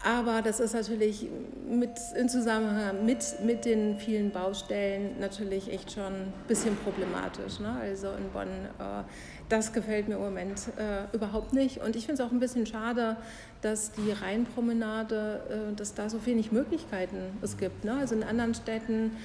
Aber 0.04 0.42
das 0.42 0.60
ist 0.60 0.74
natürlich 0.74 1.30
mit, 1.66 1.92
in 2.18 2.28
Zusammenhang 2.28 3.06
mit, 3.06 3.24
mit 3.46 3.64
den 3.64 3.98
vielen 3.98 4.32
Baustellen 4.32 5.18
natürlich 5.20 5.72
echt 5.72 5.94
schon 5.94 6.04
ein 6.04 6.34
bisschen 6.46 6.76
problematisch. 6.76 7.60
Ne? 7.62 7.74
Also 7.82 8.08
in 8.08 8.30
Bonn, 8.34 8.48
äh, 8.48 9.04
das 9.48 9.72
gefällt 9.72 10.10
mir 10.10 10.16
im 10.16 10.22
Moment 10.22 10.60
äh, 10.78 11.16
überhaupt 11.16 11.54
nicht. 11.54 11.78
Und 11.78 11.96
ich 11.96 12.06
finde 12.06 12.22
es 12.22 12.28
auch 12.28 12.34
ein 12.34 12.42
bisschen 12.42 12.66
schade, 12.66 13.16
dass 13.62 13.94
die 13.94 14.12
Rheinpromenade, 14.12 15.70
äh, 15.72 15.76
dass 15.76 15.94
da 15.94 16.10
so 16.10 16.26
wenig 16.26 16.52
Möglichkeiten 16.52 17.38
es 17.42 17.58
gibt. 17.58 17.86
Ne? 17.86 17.94
Also 17.94 18.16
in 18.16 18.24
anderen 18.24 18.54
Städten, 18.56 19.16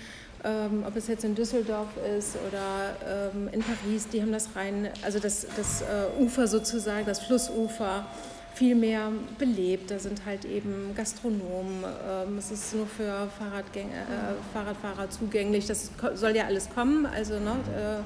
ähm, 0.45 0.85
ob 0.87 0.95
es 0.95 1.09
jetzt 1.09 1.25
in 1.25 1.35
Düsseldorf 1.35 1.89
ist 2.17 2.37
oder 2.47 3.31
ähm, 3.35 3.49
in 3.51 3.65
Paris, 3.65 4.07
die 4.09 4.23
haben 4.23 4.31
das 4.31 4.55
Rhein, 4.55 4.91
also 5.03 5.19
das, 5.19 5.45
das 5.57 5.83
äh, 5.83 6.23
Ufer 6.23 6.47
sozusagen, 6.47 7.05
das 7.05 7.19
Flussufer 7.19 8.07
viel 8.55 8.75
mehr 8.75 9.13
belebt. 9.39 9.91
Da 9.91 9.99
sind 9.99 10.25
halt 10.27 10.45
eben 10.45 10.93
Gastronomen. 10.97 11.85
Ähm, 12.09 12.39
es 12.39 12.51
ist 12.51 12.75
nur 12.75 12.87
für 12.87 13.29
Fahrradgänger, 13.39 13.93
äh, 13.93 14.53
Fahrradfahrer 14.53 15.11
zugänglich. 15.11 15.67
Das 15.67 15.91
soll 16.15 16.37
ja 16.37 16.47
alles 16.47 16.69
kommen. 16.71 17.07
Also 17.07 17.35
ne, 17.35 17.57
äh, 17.77 18.03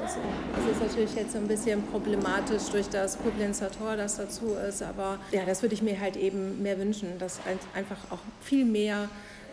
das, 0.00 0.16
das, 0.56 0.72
ist 0.72 0.80
natürlich 0.80 1.14
jetzt 1.14 1.36
ein 1.36 1.46
bisschen 1.46 1.82
problematisch 1.82 2.64
durch 2.72 2.88
das 2.88 3.18
Koblenzer 3.18 3.70
Tor, 3.70 3.96
das 3.96 4.16
dazu 4.16 4.54
ist. 4.68 4.82
Aber 4.82 5.18
ja, 5.30 5.44
das 5.44 5.62
würde 5.62 5.74
ich 5.74 5.82
mir 5.82 6.00
halt 6.00 6.16
eben 6.16 6.62
mehr 6.62 6.78
wünschen, 6.78 7.18
dass 7.18 7.40
einfach 7.74 7.98
auch 8.10 8.18
viel 8.40 8.64
mehr 8.64 9.08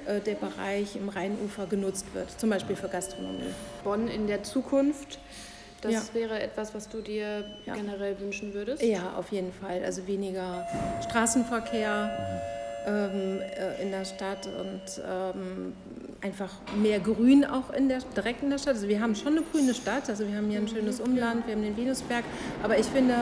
äh, 0.06 0.20
der 0.20 0.36
Bereich 0.36 0.96
im 0.96 1.10
Rheinufer 1.10 1.68
genutzt 1.68 2.06
wird, 2.13 2.40
zum 2.40 2.50
Beispiel 2.50 2.75
für 2.75 2.88
Gastronomie. 2.88 3.54
Bonn 3.84 4.08
in 4.08 4.28
der 4.28 4.44
Zukunft 4.44 5.20
das 5.82 5.94
ja. 5.94 6.02
wäre 6.14 6.40
etwas, 6.40 6.74
was 6.74 6.90
du 6.90 7.02
dir 7.02 7.44
ja. 7.66 7.74
generell 7.74 8.20
wünschen 8.20 8.54
würdest? 8.54 8.84
Ja, 8.84 9.14
auf 9.18 9.32
jeden 9.32 9.52
Fall. 9.52 9.84
Also 9.84 10.08
weniger 10.08 10.68
Straßenverkehr 11.10 12.42
ähm, 12.88 13.40
äh, 13.40 13.82
in 13.82 13.92
der 13.92 14.06
Stadt 14.06 14.48
und 14.48 15.04
ähm, 15.08 15.74
einfach 16.22 16.52
mehr 16.76 17.00
Grün 17.00 17.46
auch 17.46 17.72
in 17.74 17.90
der, 17.90 18.00
direkt 18.16 18.44
in 18.44 18.50
der 18.50 18.58
Stadt. 18.58 18.76
Also 18.76 18.88
wir 18.88 19.02
haben 19.02 19.16
schon 19.16 19.34
eine 19.34 19.42
grüne 19.44 19.74
Stadt, 19.74 20.10
also 20.10 20.28
wir 20.28 20.36
haben 20.36 20.50
hier 20.50 20.60
ein 20.60 20.66
mhm. 20.66 20.70
schönes 20.70 21.00
Umland, 21.00 21.46
wir 21.48 21.56
haben 21.56 21.64
den 21.64 21.78
Venusberg, 21.78 22.24
aber 22.64 22.78
ich 22.78 22.86
finde, 22.88 23.16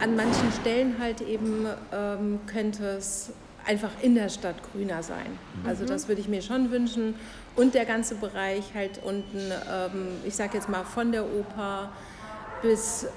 an 0.00 0.16
manchen 0.16 0.52
Stellen 0.60 0.96
halt 0.98 1.22
eben 1.22 1.66
ähm, 1.92 2.40
könnte 2.46 2.84
es 2.98 3.30
einfach 3.66 3.90
in 4.02 4.14
der 4.14 4.28
Stadt 4.28 4.56
grüner 4.72 5.02
sein. 5.02 5.38
Also 5.66 5.84
mhm. 5.84 5.88
das 5.88 6.08
würde 6.08 6.20
ich 6.20 6.28
mir 6.28 6.42
schon 6.42 6.70
wünschen. 6.70 7.14
Und 7.56 7.74
der 7.74 7.84
ganze 7.84 8.14
Bereich 8.14 8.74
halt 8.74 9.00
unten, 9.02 9.38
ähm, 9.38 10.08
ich 10.24 10.36
sage 10.36 10.54
jetzt 10.54 10.68
mal 10.68 10.84
von 10.84 11.12
der 11.12 11.24
Oper 11.24 11.90
bis, 12.62 13.04
äh, 13.04 13.08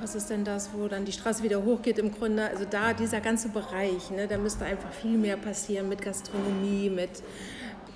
was 0.00 0.14
ist 0.14 0.30
denn 0.30 0.44
das, 0.44 0.70
wo 0.72 0.88
dann 0.88 1.04
die 1.04 1.12
Straße 1.12 1.42
wieder 1.42 1.62
hochgeht 1.62 1.98
im 1.98 2.12
Grunde. 2.12 2.44
Also 2.48 2.64
da 2.68 2.92
dieser 2.92 3.20
ganze 3.20 3.48
Bereich, 3.48 4.10
ne, 4.10 4.26
da 4.26 4.38
müsste 4.38 4.64
einfach 4.64 4.92
viel 4.92 5.18
mehr 5.18 5.36
passieren 5.36 5.88
mit 5.88 6.02
Gastronomie, 6.02 6.90
mit 6.90 7.22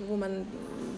wo 0.07 0.17
man 0.17 0.47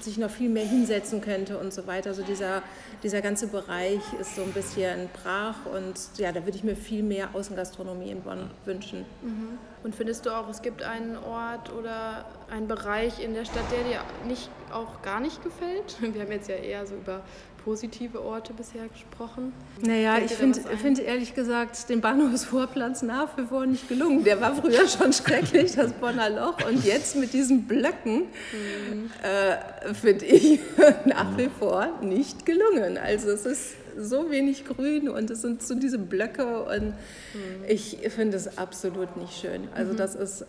sich 0.00 0.18
noch 0.18 0.30
viel 0.30 0.48
mehr 0.48 0.64
hinsetzen 0.64 1.20
könnte 1.20 1.58
und 1.58 1.72
so 1.72 1.86
weiter. 1.86 2.10
Also 2.10 2.22
dieser, 2.22 2.62
dieser 3.02 3.20
ganze 3.20 3.46
Bereich 3.46 4.00
ist 4.20 4.34
so 4.34 4.42
ein 4.42 4.52
bisschen 4.52 5.08
brach 5.22 5.66
und 5.66 5.94
ja, 6.16 6.32
da 6.32 6.44
würde 6.44 6.56
ich 6.56 6.64
mir 6.64 6.76
viel 6.76 7.02
mehr 7.02 7.34
Außengastronomie 7.34 8.10
in 8.10 8.22
Bonn 8.22 8.50
wünschen. 8.64 9.04
Mhm. 9.22 9.58
Und 9.82 9.94
findest 9.94 10.26
du 10.26 10.30
auch, 10.30 10.48
es 10.48 10.60
gibt 10.60 10.82
einen 10.82 11.16
Ort 11.16 11.72
oder 11.72 12.26
einen 12.50 12.68
Bereich 12.68 13.22
in 13.22 13.32
der 13.32 13.44
Stadt, 13.44 13.64
der 13.72 13.84
dir 13.84 14.00
nicht, 14.28 14.50
auch 14.72 15.00
gar 15.02 15.20
nicht 15.20 15.42
gefällt? 15.42 15.96
Wir 16.00 16.22
haben 16.22 16.32
jetzt 16.32 16.48
ja 16.48 16.56
eher 16.56 16.86
so 16.86 16.94
über 16.94 17.22
positive 17.64 18.22
Orte 18.22 18.52
bisher 18.52 18.88
gesprochen. 18.88 19.52
Naja, 19.80 20.18
ich 20.18 20.32
finde 20.32 20.60
find 20.60 20.98
ehrlich 20.98 21.34
gesagt 21.34 21.88
den 21.88 22.00
Bahnhofsvorplatz 22.00 23.02
nach 23.02 23.36
wie 23.36 23.44
vor 23.44 23.66
nicht 23.66 23.88
gelungen. 23.88 24.24
Der 24.24 24.40
war 24.40 24.54
früher 24.56 24.88
schon 24.88 25.12
schrecklich, 25.12 25.72
das 25.72 25.92
Bonner 25.92 26.30
Loch. 26.30 26.56
Und 26.66 26.84
jetzt 26.84 27.16
mit 27.16 27.32
diesen 27.32 27.64
Blöcken 27.64 28.26
mhm. 28.52 29.10
äh, 29.22 29.94
finde 29.94 30.24
ich 30.24 30.60
nach 31.04 31.36
wie 31.36 31.50
vor 31.58 31.88
nicht 32.02 32.46
gelungen. 32.46 32.98
Also 32.98 33.30
es 33.30 33.46
ist 33.46 33.74
so 33.98 34.30
wenig 34.30 34.64
grün 34.64 35.08
und 35.08 35.30
es 35.30 35.42
sind 35.42 35.62
so 35.62 35.74
diese 35.74 35.98
Blöcke 35.98 36.62
und 36.62 36.86
mhm. 36.86 37.64
ich 37.68 37.98
finde 38.08 38.36
es 38.36 38.58
absolut 38.58 39.16
nicht 39.16 39.38
schön. 39.38 39.68
Also 39.74 39.92
mhm. 39.92 39.96
das 39.96 40.14
ist 40.14 40.44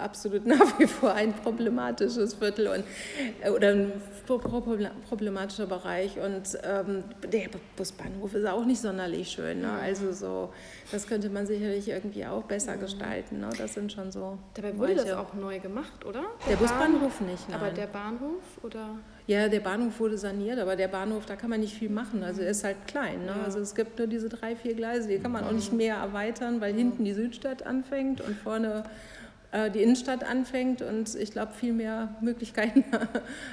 absolut 0.00 0.46
nach 0.46 0.78
wie 0.78 0.86
vor 0.86 1.12
ein 1.12 1.32
problematisches 1.32 2.34
Viertel 2.34 2.68
und, 2.68 2.84
äh, 3.42 3.50
oder 3.50 3.70
ein 3.70 3.92
problematischer 5.08 5.66
Bereich. 5.66 6.18
Und 6.18 6.58
ähm, 6.62 7.04
der 7.30 7.48
Busbahnhof 7.76 8.34
ist 8.34 8.46
auch 8.46 8.64
nicht 8.64 8.80
sonderlich 8.80 9.30
schön. 9.30 9.60
Ne? 9.60 9.70
Also 9.70 10.12
so, 10.12 10.52
das 10.90 11.06
könnte 11.06 11.30
man 11.30 11.46
sicherlich 11.46 11.88
irgendwie 11.88 12.26
auch 12.26 12.44
besser 12.44 12.76
mhm. 12.76 12.80
gestalten. 12.80 13.40
Ne? 13.40 13.50
Das 13.58 13.74
sind 13.74 13.92
schon 13.92 14.10
so. 14.12 14.38
Dabei 14.54 14.76
wurde 14.76 14.94
manche. 14.94 15.10
das 15.10 15.16
auch 15.16 15.34
neu 15.34 15.58
gemacht, 15.58 16.04
oder? 16.04 16.22
Der, 16.46 16.56
der 16.56 16.56
Busbahnhof 16.56 17.20
nicht. 17.20 17.48
Nein. 17.48 17.60
Aber 17.60 17.70
der 17.70 17.86
Bahnhof 17.86 18.42
oder? 18.62 18.98
Ja, 19.26 19.48
der 19.48 19.60
Bahnhof 19.60 20.00
wurde 20.00 20.18
saniert, 20.18 20.58
aber 20.58 20.74
der 20.76 20.88
Bahnhof, 20.88 21.24
da 21.24 21.36
kann 21.36 21.50
man 21.50 21.60
nicht 21.60 21.74
viel 21.74 21.90
machen. 21.90 22.24
Also 22.24 22.42
er 22.42 22.50
ist 22.50 22.64
halt 22.64 22.86
klein. 22.86 23.26
Ne? 23.26 23.34
Ja. 23.36 23.44
Also 23.44 23.60
es 23.60 23.74
gibt 23.74 23.98
nur 23.98 24.08
diese 24.08 24.28
drei, 24.28 24.56
vier 24.56 24.74
Gleise, 24.74 25.08
die 25.08 25.18
kann 25.18 25.30
man 25.30 25.44
auch 25.44 25.52
nicht 25.52 25.72
mehr 25.72 25.96
erweitern, 25.96 26.60
weil 26.60 26.74
hinten 26.74 27.04
die 27.04 27.12
Südstadt 27.12 27.64
anfängt 27.64 28.20
und 28.20 28.36
vorne 28.36 28.82
die 29.52 29.82
Innenstadt 29.82 30.22
anfängt 30.22 30.80
und 30.80 31.14
ich 31.16 31.32
glaube, 31.32 31.52
viel 31.52 31.72
mehr 31.72 32.14
Möglichkeiten 32.20 32.84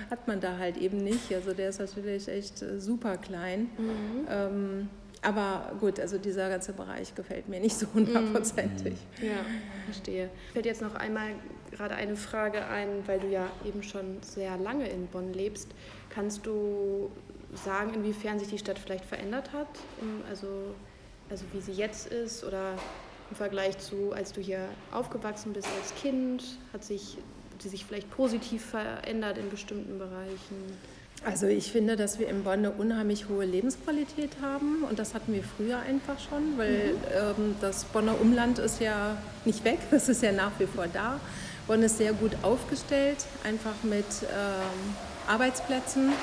hat 0.10 0.27
man 0.27 0.39
da 0.39 0.58
halt 0.58 0.77
eben 0.77 0.98
nicht. 0.98 1.34
Also 1.34 1.54
der 1.54 1.70
ist 1.70 1.80
natürlich 1.80 2.27
echt 2.27 2.62
äh, 2.62 2.80
super 2.80 3.18
klein. 3.18 3.70
Mhm. 3.77 4.27
Ähm, 4.30 4.89
aber 5.24 5.72
gut, 5.80 6.00
also 6.00 6.18
dieser 6.18 6.50
ganze 6.50 6.74
Bereich 6.74 7.16
gefällt 7.16 7.50
mir 7.50 7.60
nicht 7.60 7.77
so 7.77 7.88
hundertprozentig. 7.94 8.94
Mhm. 9.20 9.27
Ja, 9.27 9.38
verstehe. 9.86 10.30
Fällt 10.54 10.66
jetzt 10.66 10.82
noch 10.82 10.96
einmal 10.96 11.30
gerade 11.72 11.96
eine 11.96 12.16
Frage 12.16 12.66
ein, 12.66 13.08
weil 13.08 13.20
du 13.20 13.27
ja 13.27 13.50
eben 13.66 13.84
schon 13.84 14.18
sehr 14.22 14.58
lange 14.58 14.88
in 14.88 15.08
Bonn 15.08 15.34
lebst. 15.34 15.70
Kannst 16.10 16.46
du 16.46 17.12
sagen, 17.54 17.94
inwiefern 17.96 18.39
sich 18.39 18.50
die 18.50 18.58
Stadt 18.58 18.80
vielleicht 18.80 19.06
verändert 19.06 19.51
hat? 19.54 19.68
Also, 20.30 20.75
also 21.30 21.46
wie 21.54 21.62
sie 21.62 21.74
jetzt 21.74 22.08
ist 22.08 22.44
oder 22.44 22.75
im 23.29 23.36
Vergleich 23.36 23.77
zu, 23.77 24.13
als 24.13 24.34
du 24.34 24.41
hier 24.41 24.67
aufgewachsen 24.91 25.53
bist 25.53 25.67
als 25.79 25.93
Kind? 26.01 26.43
Hat 26.74 26.84
sich 26.84 27.17
sie 27.62 27.69
sich 27.69 27.86
vielleicht 27.86 28.10
positiv 28.12 28.63
verändert 28.65 29.38
in 29.38 29.50
bestimmten 29.50 29.98
Bereichen? 29.98 30.77
Also 31.25 31.48
ich 31.48 31.72
finde, 31.72 31.96
dass 31.96 32.19
wir 32.19 32.29
in 32.29 32.43
Bonn 32.43 32.60
eine 32.60 32.72
unheimlich 32.72 33.27
hohe 33.27 33.43
Lebensqualität 33.43 34.29
haben 34.41 34.84
und 34.88 35.00
das 35.00 35.15
hatten 35.15 35.34
wir 35.34 35.43
früher 35.43 35.79
einfach 35.79 36.19
schon, 36.19 36.57
weil 36.57 36.93
mhm. 36.93 37.00
ähm, 37.38 37.55
das 37.60 37.86
Bonner 37.86 38.19
Umland 38.22 38.60
ist 38.60 38.79
ja 38.79 39.17
nicht 39.43 39.63
weg, 39.63 39.79
das 39.91 40.10
ist 40.10 40.22
ja 40.22 40.31
nach 40.31 40.51
wie 40.60 40.67
vor 40.67 40.86
da. 40.91 41.19
Bonn 41.65 41.81
ist 41.84 41.98
sehr 41.98 42.13
gut 42.13 42.31
aufgestellt, 42.43 43.17
einfach 43.43 43.84
mit 43.84 44.05
ähm, 44.24 44.96
Arbeitsplätzen. 45.27 46.13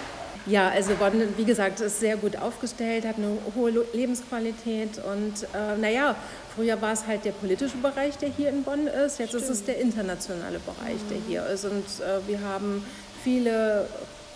Ja, 0.47 0.69
also 0.69 0.95
Bonn, 0.97 1.23
wie 1.37 1.45
gesagt, 1.45 1.81
ist 1.81 2.01
sehr 2.01 2.17
gut 2.17 2.37
aufgestellt, 2.37 3.07
hat 3.07 3.17
eine 3.17 3.39
hohe 3.57 3.87
Lebensqualität 3.95 4.99
und 4.99 5.45
äh, 5.55 5.79
naja, 5.81 6.17
Früher 6.55 6.81
war 6.81 6.93
es 6.93 7.07
halt 7.07 7.25
der 7.25 7.33
politische 7.33 7.77
Bereich, 7.79 8.17
der 8.19 8.29
hier 8.29 8.49
in 8.49 8.63
Bonn 8.63 8.87
ist. 8.87 9.19
Jetzt 9.19 9.31
Stimmt. 9.31 9.45
ist 9.45 9.51
es 9.51 9.65
der 9.65 9.81
internationale 9.81 10.61
Bereich, 10.61 10.99
der 11.11 11.19
hier 11.27 11.47
ist. 11.47 11.65
Und 11.65 11.85
äh, 12.01 12.27
wir 12.29 12.41
haben 12.43 12.85
viele 13.25 13.89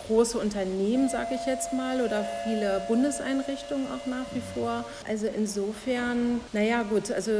große 0.09 0.37
Unternehmen, 0.37 1.07
sage 1.07 1.35
ich 1.35 1.45
jetzt 1.45 1.71
mal, 1.71 2.01
oder 2.01 2.25
viele 2.43 2.81
Bundeseinrichtungen 2.87 3.87
auch 3.87 4.05
nach 4.07 4.25
wie 4.33 4.41
vor. 4.53 4.83
Also 5.07 5.27
insofern, 5.27 6.41
naja 6.51 6.83
gut, 6.83 7.11
also 7.11 7.31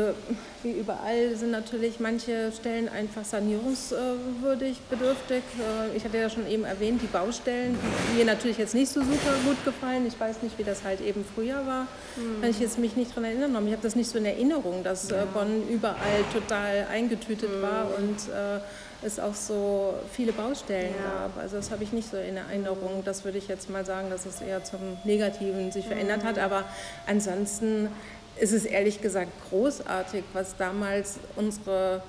wie 0.61 0.71
überall 0.71 1.35
sind 1.35 1.51
natürlich 1.51 1.99
manche 1.99 2.51
Stellen 2.51 2.87
einfach 2.87 3.25
sanierungswürdig, 3.25 4.77
bedürftig. 4.89 5.41
Äh, 5.57 5.97
ich 5.97 6.05
hatte 6.05 6.17
ja 6.17 6.29
schon 6.29 6.47
eben 6.47 6.63
erwähnt, 6.63 7.01
die 7.01 7.07
Baustellen, 7.07 7.77
die 8.11 8.17
mir 8.17 8.25
natürlich 8.25 8.57
jetzt 8.57 8.75
nicht 8.75 8.91
so 8.91 9.01
super 9.01 9.33
gut 9.45 9.63
gefallen. 9.65 10.05
Ich 10.07 10.19
weiß 10.19 10.43
nicht, 10.43 10.57
wie 10.59 10.63
das 10.63 10.83
halt 10.83 11.01
eben 11.01 11.25
früher 11.35 11.65
war. 11.65 11.87
Mhm. 12.17 12.41
Kann 12.41 12.49
ich 12.51 12.59
jetzt 12.59 12.77
mich 12.77 12.95
nicht 12.95 13.11
daran 13.11 13.25
erinnern. 13.25 13.65
Ich 13.65 13.73
habe 13.73 13.81
das 13.81 13.95
nicht 13.95 14.09
so 14.09 14.19
in 14.19 14.25
Erinnerung, 14.25 14.83
dass 14.83 15.09
äh, 15.09 15.17
ja. 15.17 15.25
Bonn 15.25 15.67
überall 15.69 16.23
total 16.31 16.87
eingetütet 16.91 17.49
mhm. 17.49 17.61
war 17.61 17.87
und 17.97 18.29
äh, 18.29 18.59
es 19.01 19.19
auch 19.19 19.33
so 19.33 19.93
viele 20.11 20.31
Baustellen 20.33 20.93
ja. 21.03 21.27
gab. 21.27 21.37
Also 21.37 21.57
das 21.57 21.71
habe 21.71 21.83
ich 21.83 21.93
nicht 21.93 22.09
so 22.09 22.17
in 22.17 22.37
Erinnerung. 22.37 23.03
Das 23.05 23.23
würde 23.23 23.37
ich 23.37 23.47
jetzt 23.47 23.69
mal 23.69 23.85
sagen, 23.85 24.09
dass 24.09 24.25
es 24.25 24.41
eher 24.41 24.63
zum 24.63 24.79
Negativen 25.03 25.71
sich 25.71 25.87
verändert 25.87 26.23
hat. 26.23 26.35
Mhm. 26.35 26.43
Aber 26.43 26.63
ansonsten 27.07 27.89
ist 28.37 28.53
es 28.53 28.65
ehrlich 28.65 29.01
gesagt 29.01 29.31
großartig, 29.49 30.23
was 30.33 30.55
damals 30.57 31.19
unsere 31.35 32.01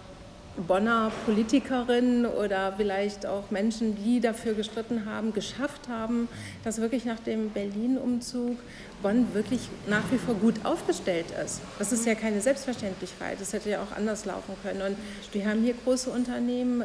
Bonner 0.56 1.10
Politikerinnen 1.24 2.26
oder 2.26 2.74
vielleicht 2.76 3.24
auch 3.24 3.50
Menschen, 3.50 3.96
die 3.96 4.20
dafür 4.20 4.54
gestritten 4.54 5.06
haben, 5.06 5.32
geschafft 5.32 5.88
haben, 5.88 6.28
dass 6.64 6.80
wirklich 6.80 7.04
nach 7.04 7.20
dem 7.20 7.50
Berlin-Umzug 7.50 8.58
Bonn 9.02 9.32
wirklich 9.32 9.60
nach 9.88 10.02
wie 10.10 10.18
vor 10.18 10.34
gut 10.34 10.56
aufgestellt 10.64 11.26
ist. 11.44 11.60
Das 11.78 11.92
ist 11.92 12.04
ja 12.04 12.14
keine 12.14 12.40
Selbstverständlichkeit. 12.40 13.40
Das 13.40 13.52
hätte 13.52 13.70
ja 13.70 13.82
auch 13.82 13.96
anders 13.96 14.26
laufen 14.26 14.54
können. 14.62 14.82
Und 14.82 14.96
wir 15.32 15.48
haben 15.48 15.62
hier 15.62 15.74
große 15.84 16.10
Unternehmen. 16.10 16.82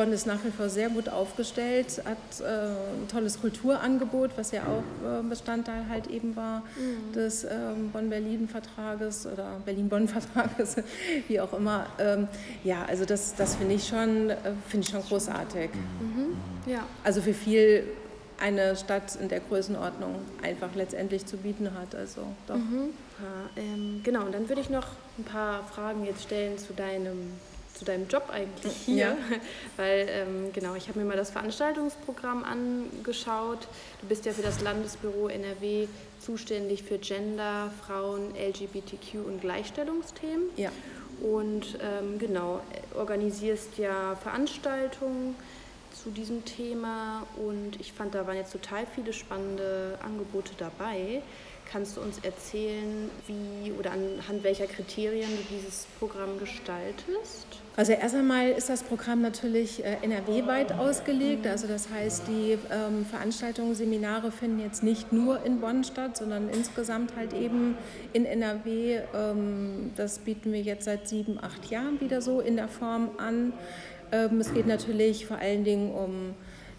Bonn 0.00 0.12
ist 0.14 0.26
nach 0.26 0.42
wie 0.44 0.50
vor 0.50 0.70
sehr 0.70 0.88
gut 0.88 1.10
aufgestellt, 1.10 2.02
hat 2.06 2.16
äh, 2.40 2.44
ein 2.44 3.06
tolles 3.12 3.38
Kulturangebot, 3.38 4.30
was 4.36 4.50
ja 4.50 4.62
auch 4.62 5.20
äh, 5.20 5.22
Bestandteil 5.22 5.90
halt 5.90 6.06
eben 6.06 6.34
war 6.36 6.62
mhm. 6.78 7.12
des 7.12 7.44
ähm, 7.44 7.90
Bonn-Berlin-Vertrages 7.92 9.26
oder 9.26 9.60
Berlin-Bonn-Vertrages, 9.66 10.76
wie 11.28 11.38
auch 11.38 11.52
immer. 11.52 11.84
Ähm, 11.98 12.28
ja, 12.64 12.86
also 12.88 13.04
das, 13.04 13.34
das 13.34 13.56
finde 13.56 13.74
ich, 13.74 13.86
schon, 13.86 14.30
äh, 14.30 14.36
find 14.68 14.84
ich 14.84 14.90
schon 14.90 15.02
großartig. 15.02 15.68
Mhm. 16.00 16.70
Ja. 16.70 16.86
Also 17.04 17.20
für 17.20 17.34
viel 17.34 17.84
eine 18.40 18.76
Stadt 18.76 19.16
in 19.20 19.28
der 19.28 19.40
Größenordnung 19.40 20.14
einfach 20.42 20.74
letztendlich 20.76 21.26
zu 21.26 21.36
bieten 21.36 21.72
hat. 21.78 21.94
Also 21.94 22.22
doch. 22.46 22.56
Mhm. 22.56 22.94
Ja, 23.20 23.62
ähm, 23.62 24.00
genau, 24.02 24.24
und 24.24 24.32
dann 24.34 24.48
würde 24.48 24.62
ich 24.62 24.70
noch 24.70 24.86
ein 25.18 25.24
paar 25.24 25.62
Fragen 25.64 26.06
jetzt 26.06 26.22
stellen 26.22 26.56
zu 26.56 26.72
deinem, 26.72 27.32
zu 27.80 27.86
deinem 27.86 28.08
Job 28.08 28.24
eigentlich 28.30 28.74
hier. 28.84 28.96
Ja. 28.96 29.16
Weil, 29.76 30.06
ähm, 30.10 30.52
genau, 30.52 30.74
ich 30.74 30.88
habe 30.88 30.98
mir 30.98 31.06
mal 31.06 31.16
das 31.16 31.30
Veranstaltungsprogramm 31.30 32.44
angeschaut. 32.44 33.66
Du 34.02 34.06
bist 34.06 34.26
ja 34.26 34.32
für 34.32 34.42
das 34.42 34.60
Landesbüro 34.60 35.28
NRW 35.28 35.88
zuständig 36.20 36.82
für 36.82 36.98
Gender, 36.98 37.72
Frauen, 37.86 38.34
LGBTQ 38.36 39.26
und 39.26 39.40
Gleichstellungsthemen. 39.40 40.50
Ja. 40.56 40.70
Und 41.22 41.78
ähm, 41.82 42.18
genau, 42.18 42.60
organisierst 42.94 43.78
ja 43.78 44.14
Veranstaltungen 44.16 45.34
zu 46.02 46.10
diesem 46.10 46.44
Thema 46.44 47.26
und 47.36 47.80
ich 47.80 47.92
fand, 47.92 48.14
da 48.14 48.26
waren 48.26 48.36
jetzt 48.36 48.52
total 48.52 48.86
viele 48.94 49.12
spannende 49.12 49.98
Angebote 50.02 50.52
dabei. 50.56 51.22
Kannst 51.70 51.96
du 51.96 52.00
uns 52.00 52.18
erzählen, 52.24 53.08
wie 53.28 53.70
oder 53.78 53.92
anhand 53.92 54.42
welcher 54.42 54.66
Kriterien 54.66 55.28
du 55.30 55.56
dieses 55.56 55.86
Programm 56.00 56.36
gestaltest? 56.40 57.46
Also 57.76 57.92
erst 57.92 58.16
einmal 58.16 58.48
ist 58.50 58.68
das 58.68 58.82
Programm 58.82 59.22
natürlich 59.22 59.84
äh, 59.84 59.98
NRW-weit 60.02 60.72
ausgelegt. 60.72 61.46
Also 61.46 61.68
das 61.68 61.88
heißt, 61.88 62.26
die 62.26 62.58
ähm, 62.72 63.06
Veranstaltungen, 63.06 63.76
Seminare 63.76 64.32
finden 64.32 64.58
jetzt 64.58 64.82
nicht 64.82 65.12
nur 65.12 65.44
in 65.44 65.60
Bonn 65.60 65.84
statt, 65.84 66.16
sondern 66.16 66.48
insgesamt 66.50 67.14
halt 67.14 67.34
eben 67.34 67.76
in 68.12 68.26
NRW. 68.26 69.02
Ähm, 69.14 69.92
das 69.94 70.18
bieten 70.18 70.52
wir 70.52 70.62
jetzt 70.62 70.86
seit 70.86 71.08
sieben, 71.08 71.38
acht 71.40 71.70
Jahren 71.70 72.00
wieder 72.00 72.20
so 72.20 72.40
in 72.40 72.56
der 72.56 72.68
Form 72.68 73.10
an. 73.18 73.52
Ähm, 74.10 74.40
es 74.40 74.52
geht 74.52 74.66
natürlich 74.66 75.24
vor 75.26 75.38
allen 75.38 75.62
Dingen 75.62 75.92
um 75.92 76.34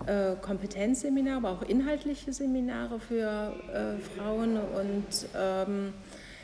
äh, 0.07 0.35
Kompetenzseminare, 0.41 1.37
aber 1.37 1.49
auch 1.51 1.61
inhaltliche 1.63 2.33
Seminare 2.33 2.99
für 2.99 3.53
äh, 3.73 4.17
Frauen 4.17 4.57
und 4.57 5.27
ähm, 5.35 5.93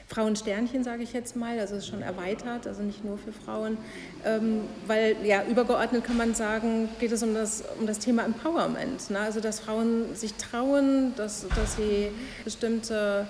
Frauensternchen, 0.08 0.86
sage 0.86 1.04
ich 1.04 1.12
jetzt 1.12 1.36
mal, 1.36 1.60
also 1.60 1.76
ist 1.76 1.88
schon 1.88 2.02
erweitert, 2.02 2.66
also 2.66 2.82
nicht 2.82 3.04
nur 3.04 3.18
für 3.18 3.34
Frauen, 3.34 3.78
ähm, 4.26 4.62
weil 4.88 5.18
ja 5.24 5.44
übergeordnet 5.44 6.06
kann 6.06 6.16
man 6.16 6.34
sagen, 6.34 6.88
geht 7.00 7.12
es 7.12 7.24
um 7.24 7.34
das, 7.34 7.64
um 7.78 7.86
das 7.86 8.00
Thema 8.00 8.24
Empowerment, 8.24 9.10
ne? 9.10 9.20
also 9.20 9.42
dass 9.42 9.60
Frauen 9.60 10.16
sich 10.16 10.34
trauen, 10.36 11.14
dass, 11.18 11.46
dass 11.50 11.76
sie 11.76 12.10
bestimmte 12.46 13.28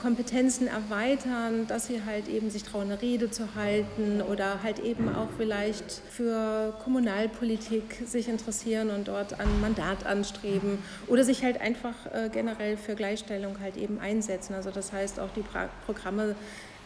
Kompetenzen 0.00 0.68
erweitern, 0.68 1.66
dass 1.66 1.86
sie 1.86 2.02
halt 2.04 2.28
eben 2.28 2.50
sich 2.50 2.62
trauen, 2.62 2.90
eine 2.90 3.02
Rede 3.02 3.30
zu 3.30 3.54
halten 3.54 4.22
oder 4.22 4.62
halt 4.62 4.78
eben 4.78 5.08
auch 5.14 5.28
vielleicht 5.36 5.90
für 6.10 6.72
Kommunalpolitik 6.82 8.02
sich 8.06 8.28
interessieren 8.28 8.90
und 8.90 9.08
dort 9.08 9.38
ein 9.40 9.60
Mandat 9.60 10.06
anstreben 10.06 10.78
oder 11.08 11.24
sich 11.24 11.42
halt 11.42 11.60
einfach 11.60 11.94
äh, 12.12 12.28
generell 12.32 12.76
für 12.76 12.94
Gleichstellung 12.94 13.60
halt 13.60 13.76
eben 13.76 13.98
einsetzen. 13.98 14.54
Also 14.54 14.70
das 14.70 14.92
heißt 14.92 15.20
auch 15.20 15.30
die 15.34 15.44
Programme 15.86 16.36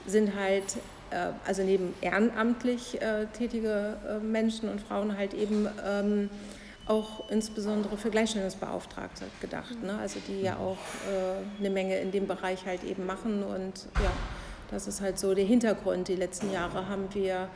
sind 0.07 0.35
halt 0.35 0.77
äh, 1.11 1.33
also 1.47 1.63
neben 1.63 1.95
ehrenamtlich 2.01 3.01
äh, 3.01 3.27
tätige 3.37 3.97
Menschen 4.23 4.69
und 4.69 4.81
Frauen 4.81 5.17
halt 5.17 5.35
eben 5.35 5.69
ähm, 5.87 6.31
auch 6.87 7.29
insbesondere 7.31 7.97
für 7.97 8.11
Gleichstellungsbeauftragte 8.11 9.27
gedacht, 9.41 9.83
ne? 9.83 9.99
also 9.99 10.21
die 10.29 10.43
ja 10.43 10.57
auch 10.57 10.79
äh, 11.11 11.59
eine 11.59 11.71
Menge 11.71 11.97
in 11.99 12.13
dem 12.13 12.27
Bereich 12.27 12.65
halt 12.65 12.85
eben 12.85 13.07
machen 13.07 13.43
und 13.43 13.87
ja, 13.97 14.13
das 14.71 14.87
ist 14.87 15.01
halt 15.01 15.19
so 15.19 15.35
der 15.35 15.45
Hintergrund. 15.45 16.09
Die 16.09 16.17
letzten 16.17 16.53
Jahre 16.53 16.89
haben 16.89 17.09
wir 17.13 17.49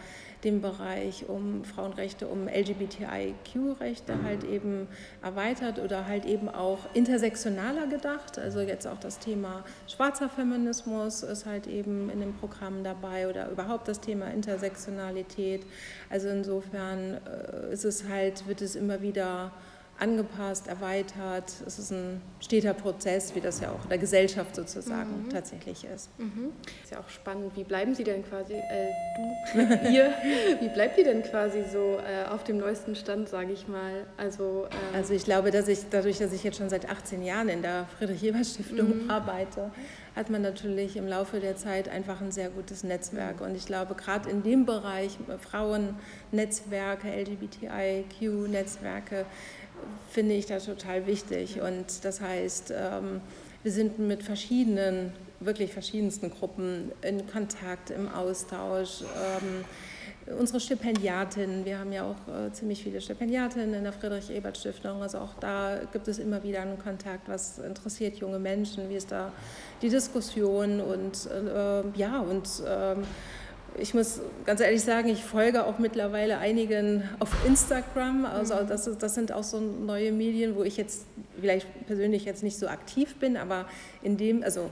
den 0.45 0.61
Bereich 0.61 1.29
um 1.29 1.65
Frauenrechte, 1.65 2.27
um 2.27 2.49
LGBTIQ-Rechte 2.49 4.23
halt 4.23 4.45
eben 4.45 4.89
erweitert 5.23 5.79
oder 5.79 6.07
halt 6.07 6.25
eben 6.25 6.49
auch 6.49 6.79
intersektionaler 6.95 7.87
gedacht. 7.87 8.39
Also 8.39 8.61
jetzt 8.61 8.87
auch 8.87 8.99
das 8.99 9.19
Thema 9.19 9.65
schwarzer 9.87 10.29
Feminismus 10.29 11.23
ist 11.23 11.47
halt 11.47 11.67
eben 11.67 12.11
in 12.11 12.21
dem 12.21 12.35
Programm 12.35 12.83
dabei 12.85 13.29
oder 13.29 13.51
überhaupt 13.51 13.89
das 13.89 14.01
Thema 14.01 14.29
Intersektionalität. 14.29 15.65
Also 16.09 16.29
insofern 16.29 17.21
äh, 17.27 17.73
ist 17.73 17.85
es 17.85 18.09
halt, 18.09 18.47
wird 18.47 18.63
es 18.63 18.77
immer 18.77 19.03
wieder 19.03 19.53
angepasst, 20.01 20.67
erweitert. 20.67 21.53
Es 21.67 21.79
ist 21.79 21.93
ein 21.93 22.21
steter 22.41 22.75
Prozess, 22.75 23.35
wie 23.35 23.41
das 23.41 23.61
ja 23.61 23.71
auch 23.71 23.83
in 23.85 23.91
der 23.91 23.99
Gesellschaft 23.99 24.57
sozusagen 24.57 25.25
mhm. 25.25 25.31
tatsächlich 25.31 25.85
ist. 25.85 26.11
Mhm. 26.19 26.53
Ist 26.83 26.93
ja 26.93 27.01
auch 27.01 27.09
spannend. 27.09 27.57
Wie 27.57 27.65
bleiben 27.65 27.95
Sie 27.95 28.05
denn 28.05 28.25
quasi, 28.25 28.55
äh, 28.55 28.93
du, 29.55 29.61
ihr, 29.91 30.13
wie 30.61 30.69
bleibt 30.69 30.99
ihr 30.99 31.05
denn 31.05 31.23
quasi 31.23 31.65
so 31.71 31.99
äh, 31.99 32.25
auf 32.29 32.45
dem 32.45 32.59
neuesten 32.59 32.95
Stand, 32.95 33.29
sage 33.29 33.53
ich 33.53 33.67
mal? 33.69 34.07
Also, 34.17 34.67
ähm 34.71 34.79
also 34.95 35.13
ich 35.15 35.25
glaube, 35.25 35.51
dass 35.51 35.69
ich 35.69 35.81
dadurch, 35.91 36.19
dass 36.19 36.33
ich 36.33 36.45
jetzt 36.45 36.59
schon 36.59 36.71
seit 36.71 36.89
18 36.89 37.23
Jahren 37.23 37.49
in 37.49 37.63
der 37.63 37.87
Friedrich-Ebert-Stiftung 37.99 39.05
mhm. 39.05 39.11
arbeite, 39.11 39.71
hat 40.17 40.31
man 40.31 40.43
natürlich 40.43 40.97
im 40.97 41.07
Laufe 41.07 41.39
der 41.41 41.57
Zeit 41.57 41.89
einfach 41.89 42.21
ein 42.21 42.33
sehr 42.33 42.51
gutes 42.51 42.85
Netzwerk. 42.85 43.41
Und 43.41 43.55
ich 43.55 43.65
glaube, 43.67 43.95
gerade 43.95 44.29
in 44.29 44.43
dem 44.43 44.67
Bereich 44.67 45.17
Frauennetzwerke, 45.39 47.09
LGBTIQ-Netzwerke, 47.09 49.25
finde 50.11 50.35
ich 50.35 50.47
das 50.47 50.67
total 50.67 51.07
wichtig. 51.07 51.61
Und 51.61 52.05
das 52.05 52.21
heißt, 52.21 52.73
ähm, 52.77 53.21
wir 53.63 53.73
sind 53.73 53.99
mit 53.99 54.23
verschiedenen, 54.23 55.13
wirklich 55.41 55.73
verschiedensten 55.73 56.31
Gruppen 56.31 56.93
in 57.03 57.27
Kontakt, 57.31 57.91
im 57.91 58.09
Austausch. 58.09 59.03
Ähm, 59.03 59.65
unsere 60.39 60.61
Stipendiatinnen, 60.61 61.65
wir 61.65 61.79
haben 61.79 61.93
ja 61.93 62.05
auch 62.05 62.33
äh, 62.33 62.53
ziemlich 62.53 62.83
viele 62.83 63.01
Stipendiatinnen 63.01 63.75
in 63.75 63.85
der 63.85 63.93
Friedrich-Ebert-Stiftung, 63.93 65.03
also 65.03 65.19
auch 65.19 65.35
da 65.41 65.81
gibt 65.93 66.09
es 66.09 66.19
immer 66.19 66.43
wieder 66.43 66.63
einen 66.63 66.79
Kontakt, 66.79 67.29
was 67.29 67.59
interessiert 67.59 68.17
junge 68.17 68.39
Menschen, 68.39 68.89
wie 68.89 68.97
ist 68.97 69.11
da 69.11 69.33
die 69.83 69.89
Diskussion? 69.89 70.81
Und 70.81 71.29
äh, 71.31 71.83
ja, 71.99 72.21
und 72.21 72.49
ähm, 72.67 73.05
ich 73.79 73.95
muss 73.95 74.21
ganz 74.47 74.61
ehrlich 74.61 74.83
sagen, 74.83 75.09
ich 75.09 75.25
folge 75.25 75.65
auch 75.65 75.79
mittlerweile 75.79 76.39
einigen 76.39 77.09
auf 77.19 77.31
Instagram. 77.47 78.25
Also 78.25 78.55
mhm. 78.55 78.69
das, 78.69 78.91
das 78.99 79.15
sind 79.15 79.33
auch 79.33 79.43
so 79.43 79.61
neue 79.61 80.13
Medien, 80.13 80.57
wo 80.57 80.63
ich 80.63 80.77
jetzt 80.77 81.07
vielleicht 81.41 81.67
persönlich 81.87 82.25
jetzt 82.25 82.43
nicht 82.43 82.59
so 82.59 82.69
aktiv 82.69 83.17
bin, 83.17 83.37
aber 83.37 83.67
in 84.03 84.17
dem, 84.17 84.43
also 84.43 84.71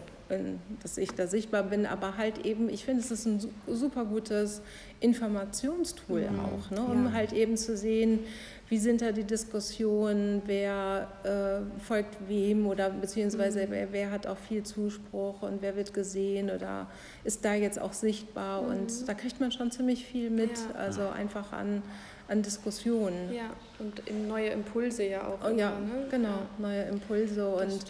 dass 0.83 0.99
ich 0.99 1.11
da 1.13 1.27
sichtbar 1.27 1.63
bin, 1.63 1.87
aber 1.87 2.17
halt 2.17 2.45
eben, 2.45 2.69
ich 2.69 2.85
finde, 2.85 3.01
es 3.01 3.11
ist 3.11 3.27
ein 3.27 3.41
super 3.67 4.05
gutes 4.05 4.63
Informationstool 5.01 6.29
mhm. 6.29 6.41
auch, 6.41 6.71
ne, 6.71 6.83
um 6.83 7.07
ja. 7.07 7.13
halt 7.13 7.33
eben 7.33 7.57
zu 7.57 7.77
sehen, 7.77 8.21
wie 8.69 8.79
sind 8.79 9.01
da 9.01 9.13
die 9.13 9.25
Diskussionen, 9.25 10.43
wer 10.45 11.09
äh, 11.25 11.81
folgt 11.81 12.17
wem 12.29 12.67
oder 12.67 12.91
beziehungsweise 12.91 13.67
mhm. 13.67 13.71
wer, 13.71 13.93
wer, 13.93 14.11
hat 14.11 14.27
auch 14.27 14.37
viel 14.37 14.63
Zuspruch 14.63 15.43
und 15.43 15.63
wer 15.63 15.77
wird 15.77 15.95
gesehen 15.95 16.51
oder 16.51 16.87
ist 17.25 17.45
da 17.45 17.55
jetzt 17.55 17.81
auch 17.81 17.95
sichtbar 17.95 18.63
mhm. 18.63 18.69
und 18.69 19.09
da 19.09 19.15
kriegt 19.15 19.41
man 19.41 19.53
schon 19.53 19.71
ziemlich 19.71 20.05
viel 20.05 20.31
mit, 20.31 20.51
ja. 20.51 20.79
also 20.79 21.09
einfach 21.09 21.53
an, 21.53 21.83
an 22.29 22.43
Diskussionen. 22.43 23.33
Ja, 23.33 23.51
und 23.79 24.03
neue 24.29 24.49
Impulse 24.51 25.05
ja 25.05 25.27
auch. 25.27 25.39
Oh, 25.45 25.57
ja, 25.57 25.71
ne? 25.71 26.07
genau, 26.11 26.29
ja. 26.29 26.47
neue 26.59 26.83
Impulse 26.83 27.57
das 27.59 27.73
und 27.73 27.85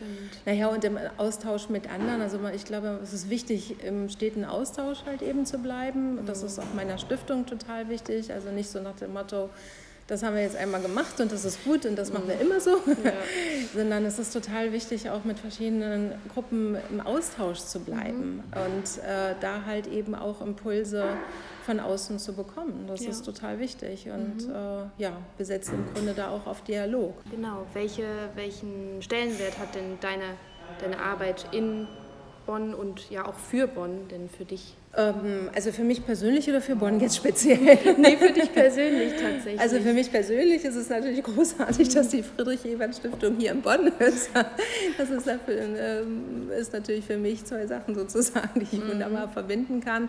naja, 0.47 0.69
und 0.69 0.85
im 0.85 0.99
Austausch 1.17 1.69
mit 1.69 1.91
anderen. 1.91 2.23
Also 2.23 2.39
ich 2.55 2.65
glaube, 2.65 3.01
es 3.03 3.13
ist 3.13 3.31
wichtig, 3.31 3.83
im 3.85 4.09
steten 4.09 4.45
Austausch 4.45 4.99
halt 5.07 5.23
eben 5.23 5.45
zu 5.45 5.59
bleiben. 5.59 6.25
Das 6.25 6.41
mhm. 6.43 6.47
ist 6.47 6.59
auch 6.61 6.75
meiner 6.75 6.99
Stiftung 6.99 7.47
total 7.47 7.89
wichtig. 7.89 8.33
Also 8.33 8.51
nicht 8.51 8.71
so 8.71 8.81
nach 8.81 8.97
dem 8.97 9.13
Motto, 9.13 9.51
das 10.09 10.23
haben 10.23 10.35
wir 10.35 10.43
jetzt 10.43 10.57
einmal 10.57 10.81
gemacht 10.81 11.21
und 11.21 11.31
das 11.31 11.45
ist 11.45 11.63
gut 11.65 11.85
und 11.85 11.97
das 11.97 12.11
machen 12.13 12.29
wir 12.29 12.41
immer 12.41 12.61
so, 12.61 12.71
ja. 13.05 13.13
sondern 13.75 14.07
es 14.07 14.19
ist 14.19 14.33
total 14.33 14.73
wichtig, 14.73 15.11
auch 15.11 15.25
mit 15.25 15.39
verschiedenen 15.39 16.15
Gruppen 16.33 16.77
im 16.91 17.03
Austausch 17.03 17.59
zu 17.59 17.81
bleiben 17.81 18.37
mhm. 18.37 18.43
und 18.53 19.05
äh, 19.05 19.35
da 19.41 19.67
halt 19.67 19.87
eben 19.87 20.15
auch 20.15 20.41
Impulse 20.41 21.05
von 21.67 21.79
außen 21.79 22.19
zu 22.19 22.33
bekommen. 22.33 22.87
Das 22.89 23.05
ja. 23.05 23.11
ist 23.11 23.23
total 23.23 23.59
wichtig 23.59 24.09
und 24.09 24.49
mhm. 24.49 24.55
äh, 24.55 25.03
ja, 25.03 25.13
wir 25.37 25.45
setzen 25.45 25.75
im 25.75 25.95
Grunde 25.95 26.15
da 26.15 26.31
auch 26.31 26.47
auf 26.47 26.65
Dialog. 26.65 27.15
Genau, 27.31 27.67
Welche, 27.75 28.07
welchen 28.35 29.03
Stellenwert 29.03 29.59
hat 29.59 29.75
denn 29.75 29.99
deine, 30.01 30.25
deine 30.81 30.99
Arbeit 30.99 31.49
in 31.53 31.87
Bonn 32.47 32.73
und 32.73 33.11
ja 33.11 33.27
auch 33.27 33.35
für 33.35 33.67
Bonn 33.67 34.09
denn 34.09 34.31
für 34.31 34.47
dich? 34.47 34.75
Ähm, 34.99 35.49
also 35.55 35.71
für 35.71 35.85
mich 35.85 36.05
persönlich 36.05 36.49
oder 36.49 36.61
für 36.61 36.75
Bonn 36.75 36.99
jetzt 36.99 37.17
speziell? 37.17 37.59
nee, 37.99 38.17
für 38.17 38.33
dich 38.33 38.53
persönlich 38.53 39.13
tatsächlich. 39.13 39.61
Also 39.61 39.79
für 39.79 39.93
mich 39.93 40.11
persönlich 40.11 40.65
ist 40.65 40.75
es 40.75 40.89
natürlich 40.89 41.23
großartig, 41.23 41.89
dass 41.91 42.09
die 42.09 42.25
Friedrich-Ebert-Stiftung 42.25 43.37
hier 43.39 43.53
in 43.53 43.63
Bonn 43.63 43.87
ist. 44.01 44.31
Das 44.99 45.11
ist, 45.11 45.29
dafür, 45.29 45.55
ähm, 45.57 46.51
ist 46.51 46.73
natürlich 46.73 47.05
für 47.05 47.17
mich 47.17 47.45
zwei 47.45 47.65
Sachen 47.69 47.95
sozusagen, 47.95 48.59
die 48.59 48.77
ich 48.77 48.85
mhm. 48.85 48.89
wunderbar 48.91 49.29
verbinden 49.29 49.81
kann. 49.81 50.09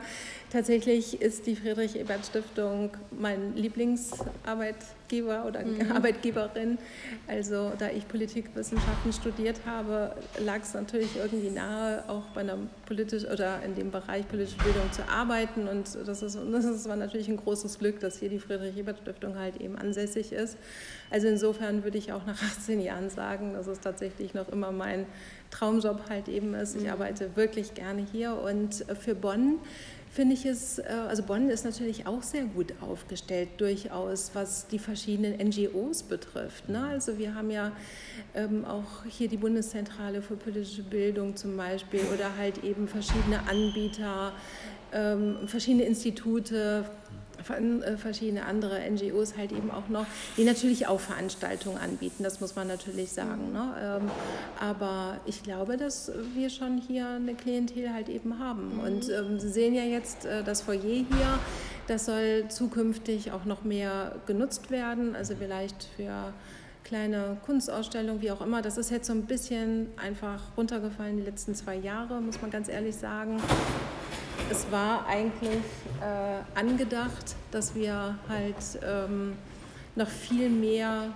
Tatsächlich 0.52 1.22
ist 1.22 1.46
die 1.46 1.56
Friedrich-Ebert-Stiftung 1.56 2.90
mein 3.12 3.56
Lieblingsarbeitgeber 3.56 5.46
oder 5.46 5.64
mhm. 5.64 5.92
Arbeitgeberin. 5.96 6.80
Also 7.28 7.74
da 7.78 7.90
ich 7.90 8.08
Politikwissenschaften 8.08 9.14
studiert 9.14 9.58
habe, 9.68 10.16
lag 10.44 10.62
es 10.64 10.74
natürlich 10.74 11.16
irgendwie 11.18 11.52
nahe, 11.52 12.04
auch 12.08 12.24
bei 12.34 12.42
einer 12.42 12.58
politisch 12.88 13.26
oder 13.26 13.62
in 13.64 13.76
dem 13.76 13.92
Bereich 13.92 14.28
politische 14.28 14.58
Bildung 14.58 14.79
zu 14.92 15.08
arbeiten. 15.08 15.68
Und 15.68 15.98
das, 16.06 16.22
ist, 16.22 16.36
das 16.36 16.90
war 16.90 16.96
natürlich 16.96 17.28
ein 17.30 17.38
großes 17.38 17.80
Glück, 17.80 18.00
dass 18.00 18.20
hier 18.20 18.30
die 18.30 18.40
Friedrich-Ebert-Stiftung 18.40 19.38
halt 19.38 19.58
eben 19.62 19.78
ansässig 19.78 20.32
ist. 20.32 20.58
Also 21.10 21.28
insofern 21.28 21.84
würde 21.84 21.98
ich 21.98 22.14
auch 22.14 22.26
nach 22.26 22.42
18 22.42 22.80
Jahren 22.82 23.10
sagen, 23.10 23.54
dass 23.54 23.68
es 23.68 23.80
tatsächlich 23.80 24.34
noch 24.34 24.50
immer 24.50 24.72
mein 24.72 25.06
Traumjob 25.52 26.10
halt 26.10 26.28
eben 26.28 26.54
ist. 26.54 26.76
Ich 26.76 26.84
mhm. 26.84 26.92
arbeite 26.92 27.36
wirklich 27.36 27.74
gerne 27.74 28.06
hier 28.12 28.36
und 28.36 28.86
für 29.00 29.16
Bonn 29.16 29.60
finde 30.12 30.34
ich 30.34 30.46
es, 30.46 30.80
äh, 30.80 30.84
also 31.08 31.24
Bonn 31.24 31.50
ist 31.50 31.66
natürlich 31.66 32.08
auch 32.08 32.24
sehr 32.24 32.46
gut 32.46 32.74
aufgestellt, 32.82 33.50
durchaus, 33.58 34.32
was 34.34 34.68
die 34.68 34.80
verschiedenen 34.80 35.38
NGOs 35.40 36.04
betrifft. 36.04 36.70
Ne? 36.70 36.84
Also 36.84 37.18
wir 37.18 37.36
haben 37.36 37.52
ja 37.52 37.72
ähm, 38.36 38.66
auch 38.66 39.06
hier 39.08 39.28
die 39.28 39.38
Bundeszentrale 39.38 40.22
für 40.22 40.36
politische 40.36 40.84
Bildung 40.84 41.36
zum 41.36 41.56
Beispiel 41.56 42.02
oder 42.14 42.36
halt 42.38 42.64
eben 42.64 42.88
verschiedene 42.88 43.40
Anbieter, 43.48 44.34
ähm, 44.92 45.48
verschiedene 45.48 45.84
Institute, 45.84 46.86
verschiedene 47.44 48.46
andere 48.46 48.80
NGOs 48.90 49.38
halt 49.38 49.52
eben 49.52 49.72
auch 49.72 49.90
noch, 49.90 50.06
die 50.38 50.44
natürlich 50.44 50.88
auch 50.88 51.00
Veranstaltungen 51.00 51.78
anbieten, 51.78 52.24
das 52.24 52.42
muss 52.42 52.56
man 52.56 52.68
natürlich 52.68 53.12
sagen. 53.12 53.52
Ne? 53.52 54.00
Ähm, 54.02 54.12
aber 54.60 55.20
ich 55.26 55.44
glaube, 55.44 55.78
dass 55.78 56.12
wir 56.36 56.50
schon 56.50 56.78
hier 56.78 57.08
eine 57.08 57.36
Klientel 57.36 57.94
halt 57.94 58.10
eben 58.10 58.40
haben. 58.40 58.76
Mhm. 58.76 58.80
Und 58.80 59.10
ähm, 59.10 59.40
Sie 59.40 59.50
sehen 59.50 59.74
ja 59.74 59.84
jetzt 59.84 60.26
äh, 60.26 60.44
das 60.44 60.62
Foyer 60.62 60.80
hier, 60.80 61.40
das 61.88 62.06
soll 62.06 62.46
zukünftig 62.50 63.32
auch 63.32 63.46
noch 63.46 63.64
mehr 63.64 64.16
genutzt 64.26 64.70
werden, 64.70 65.16
also 65.16 65.36
vielleicht 65.36 65.88
für 65.96 66.34
kleine 66.84 67.38
Kunstausstellung, 67.46 68.22
wie 68.22 68.32
auch 68.32 68.42
immer. 68.42 68.62
Das 68.62 68.78
ist 68.78 68.90
jetzt 68.90 69.08
so 69.08 69.14
ein 69.14 69.26
bisschen 69.26 69.88
einfach 69.98 70.42
runtergefallen 70.58 71.18
die 71.18 71.24
letzten 71.24 71.54
zwei 71.56 71.76
Jahre, 71.76 72.22
muss 72.22 72.42
man 72.42 72.52
ganz 72.52 72.68
ehrlich 72.68 72.96
sagen 72.96 73.40
es 74.50 74.72
war 74.72 75.06
eigentlich 75.06 75.64
äh, 76.02 76.60
angedacht, 76.60 77.36
dass 77.52 77.76
wir 77.76 78.18
halt 78.28 78.56
ähm, 78.84 79.34
noch 79.96 80.08
viel 80.08 80.50
mehr 80.50 81.10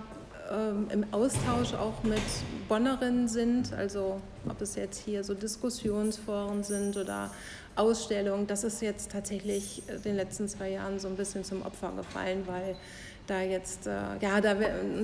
ähm, 0.52 0.86
im 0.90 1.06
Austausch 1.12 1.74
auch 1.74 2.02
mit 2.04 2.22
Bonnerinnen 2.68 3.28
sind, 3.28 3.72
also 3.72 4.20
ob 4.48 4.60
es 4.60 4.76
jetzt 4.76 5.02
hier 5.04 5.24
so 5.24 5.34
Diskussionsforen 5.34 6.62
sind 6.62 6.96
oder 6.96 7.30
Ausstellung. 7.76 8.46
Das 8.46 8.62
ist 8.62 8.80
jetzt 8.82 9.10
tatsächlich 9.10 9.82
in 9.88 10.02
den 10.02 10.16
letzten 10.16 10.48
zwei 10.48 10.70
Jahren 10.70 11.00
so 11.00 11.08
ein 11.08 11.16
bisschen 11.16 11.44
zum 11.44 11.62
Opfer 11.62 11.92
gefallen, 11.96 12.44
weil 12.46 12.76
da 13.26 13.40
jetzt, 13.40 13.86
äh, 13.86 13.90
ja, 14.20 14.40
da, 14.40 14.54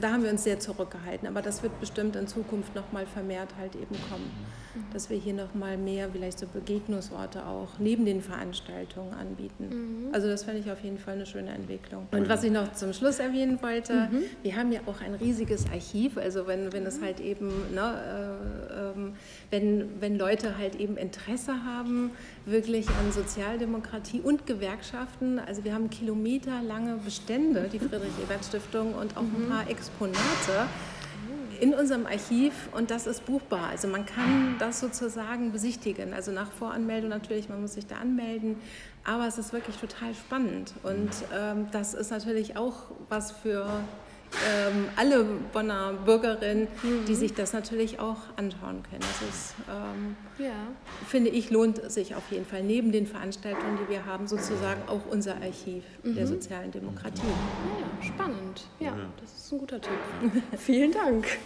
da 0.00 0.12
haben 0.12 0.22
wir 0.22 0.30
uns 0.30 0.44
sehr 0.44 0.60
zurückgehalten. 0.60 1.26
Aber 1.26 1.42
das 1.42 1.62
wird 1.62 1.78
bestimmt 1.80 2.16
in 2.16 2.26
Zukunft 2.26 2.74
noch 2.74 2.92
mal 2.92 3.06
vermehrt 3.06 3.50
halt 3.58 3.74
eben 3.74 3.96
kommen, 4.10 4.30
mhm. 4.74 4.92
dass 4.92 5.08
wir 5.08 5.16
hier 5.16 5.32
noch 5.32 5.54
mal 5.54 5.78
mehr 5.78 6.08
vielleicht 6.12 6.38
so 6.38 6.46
Begegnungsorte 6.46 7.46
auch 7.46 7.78
neben 7.78 8.04
den 8.04 8.20
Veranstaltungen 8.20 9.14
anbieten. 9.14 9.68
Mhm. 10.08 10.14
Also 10.14 10.28
das 10.28 10.44
fände 10.44 10.60
ich 10.60 10.70
auf 10.70 10.82
jeden 10.82 10.98
Fall 10.98 11.14
eine 11.14 11.26
schöne 11.26 11.50
Entwicklung. 11.50 12.06
Und 12.10 12.28
was 12.28 12.44
ich 12.44 12.52
noch 12.52 12.72
zum 12.74 12.92
Schluss 12.92 13.18
erwähnen 13.18 13.58
wollte, 13.62 14.08
mhm. 14.10 14.22
wir 14.42 14.56
haben 14.56 14.72
ja 14.72 14.80
auch 14.86 15.00
ein 15.00 15.14
riesiges 15.14 15.66
Archiv. 15.70 16.18
Also 16.18 16.46
wenn, 16.46 16.72
wenn 16.72 16.84
es 16.84 16.98
mhm. 16.98 17.04
halt 17.04 17.20
eben, 17.20 17.48
ne, 17.74 18.38
äh, 18.70 18.90
äh, 18.90 19.12
wenn, 19.50 20.00
wenn 20.00 20.18
Leute 20.18 20.58
halt 20.58 20.74
eben 20.76 20.96
Interesse 20.96 21.64
haben, 21.64 22.10
wirklich 22.46 22.88
an 22.88 23.12
Sozialdemokratie 23.12 24.20
und 24.20 24.46
Gewerkschaften. 24.46 25.38
Also 25.38 25.64
wir 25.64 25.74
haben 25.74 25.90
kilometerlange 25.90 26.96
Bestände, 27.04 27.68
die 27.72 27.78
Friedrich-Ebert-Stiftung 27.78 28.94
und 28.94 29.16
auch 29.16 29.22
ein 29.22 29.44
mhm. 29.44 29.48
paar 29.48 29.68
Exponate 29.68 30.68
in 31.60 31.74
unserem 31.74 32.06
Archiv 32.06 32.70
und 32.72 32.90
das 32.90 33.06
ist 33.06 33.26
buchbar. 33.26 33.68
Also 33.68 33.86
man 33.86 34.06
kann 34.06 34.56
das 34.58 34.80
sozusagen 34.80 35.52
besichtigen. 35.52 36.14
Also 36.14 36.32
nach 36.32 36.50
Voranmeldung 36.50 37.10
natürlich, 37.10 37.48
man 37.48 37.60
muss 37.60 37.74
sich 37.74 37.86
da 37.86 37.96
anmelden, 37.96 38.56
aber 39.04 39.26
es 39.26 39.36
ist 39.38 39.52
wirklich 39.52 39.76
total 39.76 40.14
spannend 40.14 40.72
und 40.82 41.10
ähm, 41.34 41.68
das 41.70 41.94
ist 41.94 42.10
natürlich 42.10 42.56
auch 42.56 42.90
was 43.08 43.32
für 43.32 43.66
ähm, 44.48 44.88
alle 44.96 45.24
Bonner 45.52 45.92
Bürgerinnen, 46.04 46.68
mhm. 46.82 47.04
die 47.06 47.14
sich 47.14 47.34
das 47.34 47.52
natürlich 47.52 47.98
auch 47.98 48.18
anschauen 48.36 48.82
können. 48.88 49.00
Das 49.00 49.28
ist, 49.28 49.54
ähm, 49.68 50.16
ja. 50.38 50.52
finde 51.08 51.30
ich, 51.30 51.50
lohnt 51.50 51.90
sich 51.90 52.14
auf 52.14 52.30
jeden 52.30 52.46
Fall 52.46 52.62
neben 52.62 52.92
den 52.92 53.06
Veranstaltungen, 53.06 53.78
die 53.82 53.90
wir 53.90 54.06
haben, 54.06 54.26
sozusagen 54.26 54.82
auch 54.88 55.06
unser 55.10 55.36
Archiv 55.36 55.84
mhm. 56.02 56.14
der 56.14 56.26
sozialen 56.26 56.70
Demokratie. 56.70 57.22
Ja, 57.26 58.06
spannend. 58.06 58.66
Ja, 58.78 58.96
das 59.20 59.32
ist 59.32 59.52
ein 59.52 59.58
guter 59.58 59.80
Tipp. 59.80 59.92
Vielen 60.58 60.92
Dank. 60.92 61.26